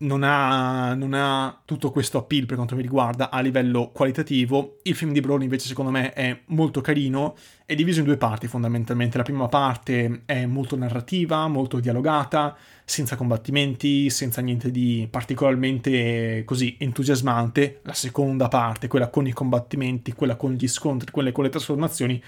[0.02, 4.80] non ha, non ha, tutto questo appeal per quanto mi riguarda a livello qualitativo.
[4.84, 7.36] Il film di Broly invece secondo me è molto carino,
[7.66, 9.18] è diviso in due parti fondamentalmente.
[9.18, 16.76] La prima parte è molto narrativa, molto dialogata, senza combattimenti, senza niente di particolarmente così
[16.80, 17.82] entusiasmante.
[17.84, 22.22] La seconda parte, quella con i combattimenti, quella con gli scontri, quelle con le trasformazioni,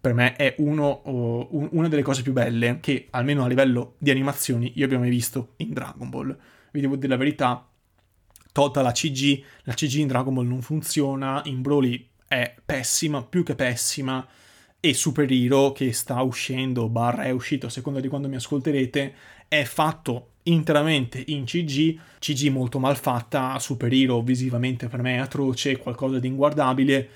[0.00, 4.10] per me è uno, uh, una delle cose più belle che almeno a livello di
[4.10, 6.36] animazioni io abbia mai visto in Dragon Ball.
[6.70, 7.68] Vi devo dire la verità,
[8.52, 13.42] tolta la CG, la CG in Dragon Ball non funziona, in Broly è pessima, più
[13.42, 14.26] che pessima,
[14.80, 19.14] e Super Hero che sta uscendo, barra è uscito a seconda di quando mi ascolterete,
[19.48, 25.18] è fatto interamente in CG, CG molto mal fatta, Super Hero visivamente per me è
[25.18, 27.08] atroce, qualcosa di inguardabile,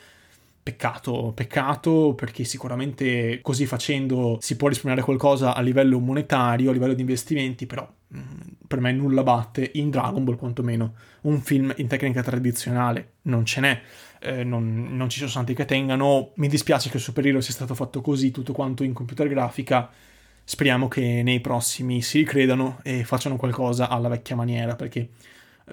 [0.65, 6.95] Peccato, peccato perché sicuramente così facendo si può risparmiare qualcosa a livello monetario, a livello
[6.95, 7.85] di investimenti, però
[8.17, 8.23] mm,
[8.69, 10.95] per me nulla batte in Dragon Ball quantomeno.
[11.23, 13.83] Un film in tecnica tradizionale non ce n'è,
[14.21, 16.31] eh, non, non, ci sono santi che tengano.
[16.37, 19.91] Mi dispiace che il Super Hero sia stato fatto così, tutto quanto in computer grafica.
[20.45, 25.09] Speriamo che nei prossimi si ricredano e facciano qualcosa alla vecchia maniera perché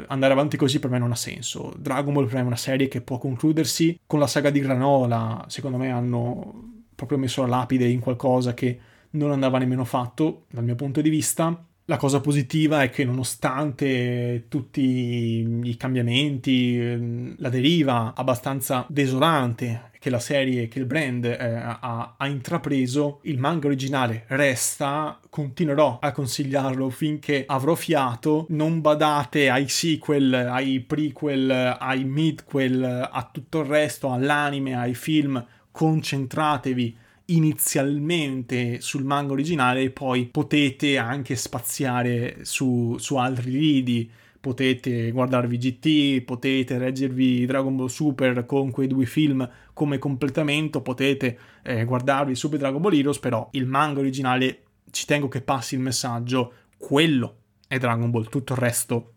[0.08, 1.74] andare avanti così per me non ha senso.
[1.78, 5.46] Dragon Ball per me è una serie che può concludersi con la saga di Granola,
[5.48, 8.80] secondo me hanno proprio messo la lapide in qualcosa che
[9.12, 11.66] non andava nemmeno fatto dal mio punto di vista.
[11.90, 20.20] La cosa positiva è che nonostante tutti i cambiamenti, la deriva abbastanza desolante che la
[20.20, 26.92] serie, che il brand eh, ha, ha, intrapreso, il manga originale resta, continuerò a consigliarlo
[26.92, 34.12] finché avrò fiato, non badate ai sequel, ai prequel, ai midquel, a tutto il resto,
[34.12, 36.98] all'anime, ai film, concentratevi
[37.30, 45.58] inizialmente sul manga originale e poi potete anche spaziare su, su altri lidi potete guardarvi
[45.58, 52.36] GT, potete leggervi Dragon Ball Super con quei due film come completamento, potete eh, guardarvi
[52.36, 57.38] Super Dragon Ball Heroes, però il manga originale ci tengo che passi il messaggio, quello
[57.68, 59.14] è Dragon Ball, tutto il resto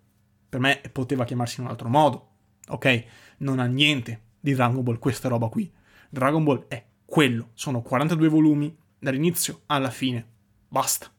[0.49, 2.29] per me poteva chiamarsi in un altro modo,
[2.69, 3.05] ok?
[3.39, 5.73] Non ha niente di Dragon Ball questa roba qui.
[6.11, 10.25] Dragon Ball è quello, sono 42 volumi dall'inizio alla fine,
[10.67, 11.13] basta.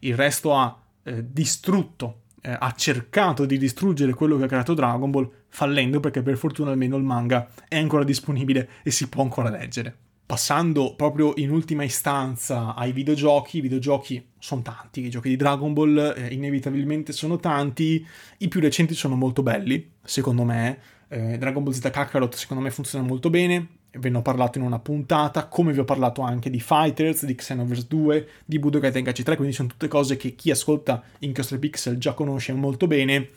[0.00, 5.10] Il resto ha eh, distrutto eh, ha cercato di distruggere quello che ha creato Dragon
[5.10, 9.48] Ball, fallendo perché per fortuna almeno il manga è ancora disponibile e si può ancora
[9.48, 9.96] leggere.
[10.26, 15.72] Passando proprio in ultima istanza ai videogiochi, i videogiochi sono tanti, i giochi di Dragon
[15.72, 18.06] Ball eh, inevitabilmente sono tanti,
[18.36, 20.78] i più recenti sono molto belli, secondo me,
[21.08, 24.64] eh, Dragon Ball Z Kakarot secondo me funziona molto bene, ve ne ho parlato in
[24.64, 29.22] una puntata, come vi ho parlato anche di Fighters, di Xenoverse 2, di Budokai Tenkaichi
[29.22, 33.30] 3, quindi sono tutte cose che chi ascolta Incastre Pixel già conosce molto bene.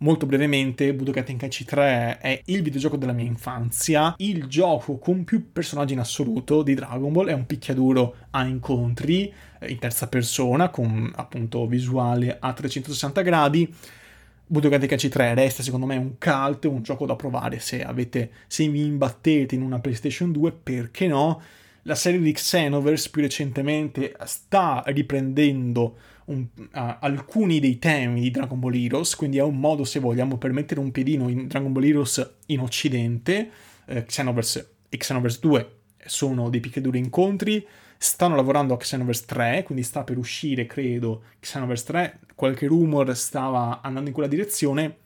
[0.00, 5.50] Molto brevemente, Budokai Tenkaichi 3 è il videogioco della mia infanzia, il gioco con più
[5.50, 10.68] personaggi in assoluto di Dragon Ball, è un picchiaduro a incontri eh, in terza persona
[10.68, 13.74] con appunto visuale a 360 gradi
[14.50, 18.66] Budokai Tenkaichi 3 resta secondo me un cult, un gioco da provare se avete, se
[18.66, 21.42] vi imbattete in una PlayStation 2, perché no?
[21.82, 25.96] La serie di Xenoverse più recentemente sta riprendendo
[26.26, 30.38] un, uh, alcuni dei temi di Dragon Ball Heroes, quindi è un modo, se vogliamo,
[30.38, 33.50] per mettere un piedino in Dragon Ball Heroes in occidente.
[33.84, 35.72] Uh, Xenoverse e Xenoverse 2
[36.06, 37.66] sono dei picchiaduri incontri,
[37.98, 43.80] stanno lavorando a Xenoverse 3, quindi sta per uscire, credo, Xenoverse 3, qualche rumor stava
[43.82, 44.96] andando in quella direzione,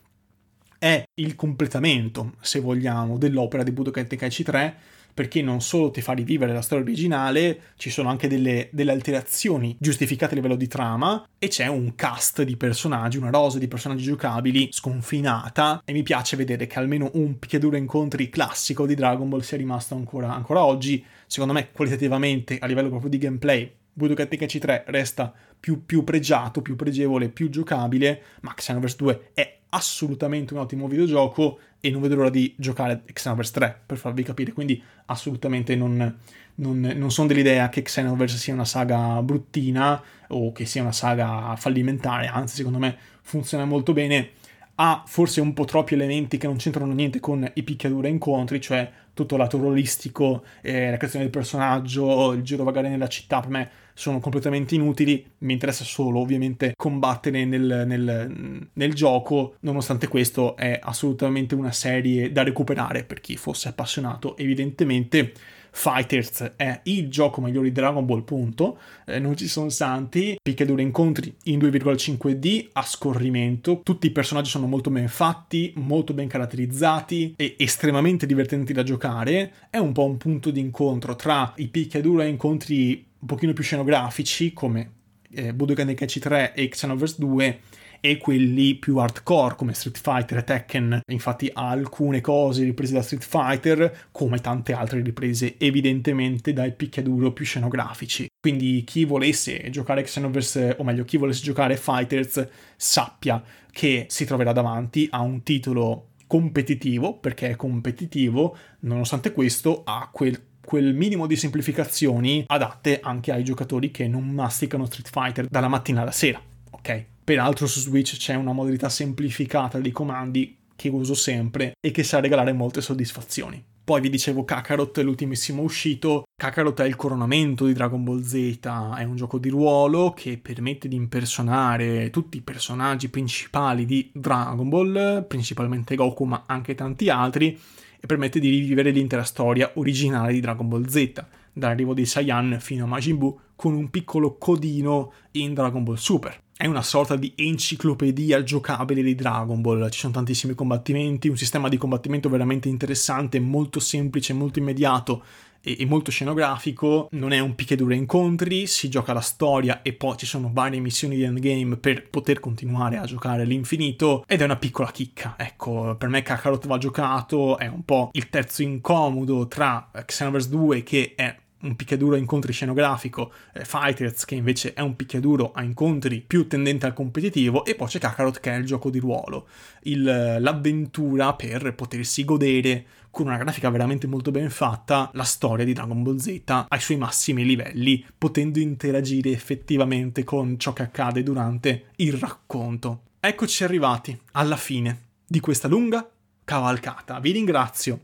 [0.77, 4.75] è il completamento, se vogliamo, dell'opera di Budokai Tenkaichi 3,
[5.15, 9.75] perché non solo ti fa rivivere la storia originale, ci sono anche delle, delle, alterazioni
[9.79, 14.03] giustificate a livello di trama e c'è un cast di personaggi, una rosa di personaggi
[14.03, 19.39] giocabili sconfinata e mi piace vedere che almeno un picchiaduro incontri classico di Dragon Ball
[19.39, 21.03] sia rimasto ancora, ancora oggi.
[21.25, 26.61] Secondo me qualitativamente a livello proprio di gameplay Budokai Tenkaichi 3 resta più, più pregiato,
[26.61, 32.15] più pregevole, più giocabile, ma Xenoverse 2 è assolutamente un ottimo videogioco e non vedo
[32.15, 36.17] l'ora di giocare Xenoverse 3 per farvi capire, quindi assolutamente non,
[36.55, 41.55] non, non sono dell'idea che Xenoverse sia una saga bruttina o che sia una saga
[41.55, 44.31] fallimentare, anzi secondo me funziona molto bene,
[44.75, 48.89] ha forse un po' troppi elementi che non c'entrano niente con i picchiaduro incontri, cioè
[49.13, 53.69] tutto lato ruolistico, eh, la creazione del personaggio, il giro vagare nella città, per me
[53.93, 60.79] sono completamente inutili, mi interessa solo ovviamente combattere nel, nel, nel, gioco, nonostante questo è
[60.81, 65.33] assolutamente una serie da recuperare per chi fosse appassionato evidentemente.
[65.75, 68.77] Fighters è il gioco migliore di Dragon Ball, punto.
[69.05, 70.37] Eh, non ci sono santi.
[70.41, 73.81] Picchiaduro incontri in 2,5D a scorrimento.
[73.83, 79.51] Tutti i personaggi sono molto ben fatti, molto ben caratterizzati e estremamente divertenti da giocare.
[79.69, 83.63] È un po' un punto di incontro tra i picchiaduro e incontri un pochino più
[83.63, 84.91] scenografici, come
[85.31, 87.59] eh, Budokai Tenkaichi 3 e Xenoverse 2
[88.05, 91.01] e quelli più hardcore come Street Fighter e Tekken.
[91.07, 97.31] Infatti ha alcune cose riprese da Street Fighter, come tante altre riprese evidentemente dai picchiaduro
[97.31, 98.27] più scenografici.
[98.41, 102.45] Quindi chi volesse giocare Xenoverse, o meglio, chi volesse giocare Fighters,
[102.75, 103.41] sappia
[103.71, 110.51] che si troverà davanti a un titolo competitivo, perché è competitivo, nonostante questo ha quel
[110.65, 116.01] quel minimo di semplificazioni adatte anche ai giocatori che non masticano Street Fighter dalla mattina
[116.01, 116.41] alla sera,
[116.71, 117.05] ok?
[117.23, 122.19] Peraltro su Switch c'è una modalità semplificata dei comandi che uso sempre e che sa
[122.19, 123.63] regalare molte soddisfazioni.
[123.81, 126.23] Poi vi dicevo Kakarot l'ultimissimo uscito.
[126.35, 128.59] Kakarot è il coronamento di Dragon Ball Z,
[128.97, 134.67] è un gioco di ruolo che permette di impersonare tutti i personaggi principali di Dragon
[134.67, 137.57] Ball, principalmente Goku ma anche tanti altri,
[137.99, 142.83] e permette di rivivere l'intera storia originale di Dragon Ball Z, dall'arrivo dei Saiyan fino
[142.83, 146.42] a Majin Buu, con un piccolo codino in Dragon Ball Super.
[146.55, 151.67] È una sorta di enciclopedia giocabile di Dragon Ball, ci sono tantissimi combattimenti, un sistema
[151.67, 155.23] di combattimento veramente interessante, molto semplice, molto immediato
[155.63, 160.25] e, molto scenografico, non è un picchiaduro incontri, si gioca la storia e poi ci
[160.25, 164.91] sono varie missioni di endgame per poter continuare a giocare all'infinito ed è una piccola
[164.91, 165.35] chicca.
[165.37, 170.83] Ecco, per me Kakarot va giocato, è un po' il terzo incomodo tra Xenoverse 2
[170.83, 175.63] che è un picchiaduro a incontri scenografico, eh, Fighters che invece è un picchiaduro a
[175.63, 179.47] incontri più tendente al competitivo e poi c'è Kakarot che è il gioco di ruolo,
[179.83, 180.03] il,
[180.39, 186.01] l'avventura per potersi godere con una grafica veramente molto ben fatta la storia di Dragon
[186.01, 192.13] Ball Z ai suoi massimi livelli, potendo interagire effettivamente con ciò che accade durante il
[192.13, 193.01] racconto.
[193.19, 196.09] Eccoci arrivati alla fine di questa lunga
[196.43, 197.19] cavalcata.
[197.19, 198.01] Vi ringrazio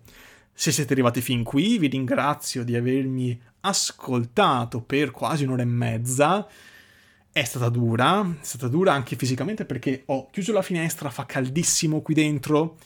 [0.60, 6.47] se siete arrivati fin qui, vi ringrazio di avermi ascoltato per quasi un'ora e mezza.
[7.32, 12.01] È stata dura, è stata dura anche fisicamente perché ho chiuso la finestra, fa caldissimo
[12.01, 12.78] qui dentro,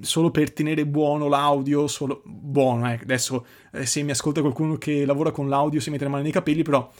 [0.00, 2.98] solo per tenere buono l'audio, solo buono, eh.
[3.00, 6.32] adesso eh, se mi ascolta qualcuno che lavora con l'audio si mette le mani nei
[6.32, 6.90] capelli, però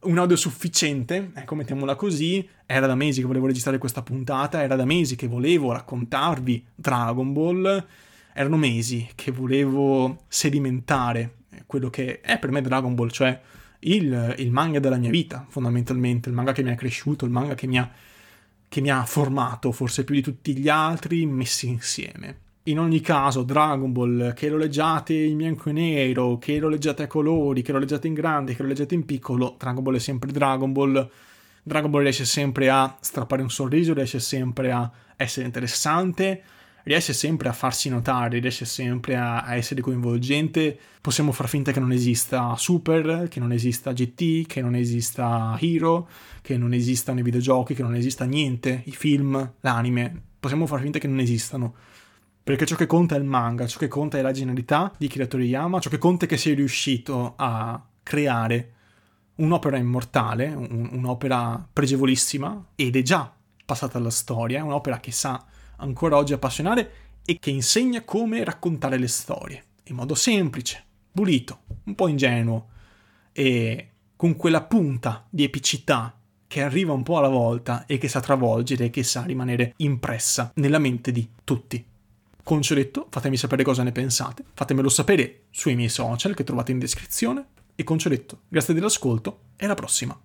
[0.00, 4.76] un audio sufficiente, ecco mettiamola così, era da mesi che volevo registrare questa puntata, era
[4.76, 7.86] da mesi che volevo raccontarvi Dragon Ball,
[8.32, 11.35] erano mesi che volevo sedimentare
[11.66, 13.40] quello che è per me Dragon Ball, cioè
[13.80, 17.54] il, il, manga della mia vita, fondamentalmente, il manga che mi ha cresciuto, il manga
[17.54, 17.90] che mi ha,
[18.68, 22.44] che mi ha formato, forse più di tutti gli altri messi insieme.
[22.64, 27.04] In ogni caso, Dragon Ball, che lo leggiate in bianco e nero, che lo leggiate
[27.04, 30.00] a colori, che lo leggiate in grande, che lo leggiate in piccolo, Dragon Ball è
[30.00, 31.10] sempre Dragon Ball.
[31.62, 36.42] Dragon Ball riesce sempre a strappare un sorriso, riesce sempre a essere interessante,
[36.86, 40.78] riesce sempre a farsi notare, riesce sempre a, a, essere coinvolgente.
[41.00, 46.08] Possiamo far finta che non esista Super, che non esista GT, che non esista Hero,
[46.42, 50.22] che non esistano i videogiochi, che non esista niente, i film, l'anime.
[50.38, 51.74] Possiamo far finta che non esistano.
[52.42, 55.26] Perché ciò che conta è il manga, ciò che conta è la genialità di Kira
[55.26, 58.74] Toriyama, ciò che conta è che sei riuscito a creare
[59.36, 63.34] un'opera immortale, un, un'opera pregevolissima, ed è già
[63.64, 65.44] passata alla storia, è un'opera che sa
[65.76, 66.90] ancora oggi appassionare
[67.24, 72.68] e che insegna come raccontare le storie, in modo semplice, pulito, un po' ingenuo
[73.32, 78.20] e con quella punta di epicità che arriva un po' alla volta e che sa
[78.20, 81.84] travolgere e che sa rimanere impressa nella mente di tutti.
[82.42, 86.70] Con ciò detto, fatemi sapere cosa ne pensate, fatemelo sapere sui miei social che trovate
[86.70, 90.16] in descrizione e con ciò detto, grazie dell'ascolto e alla prossima.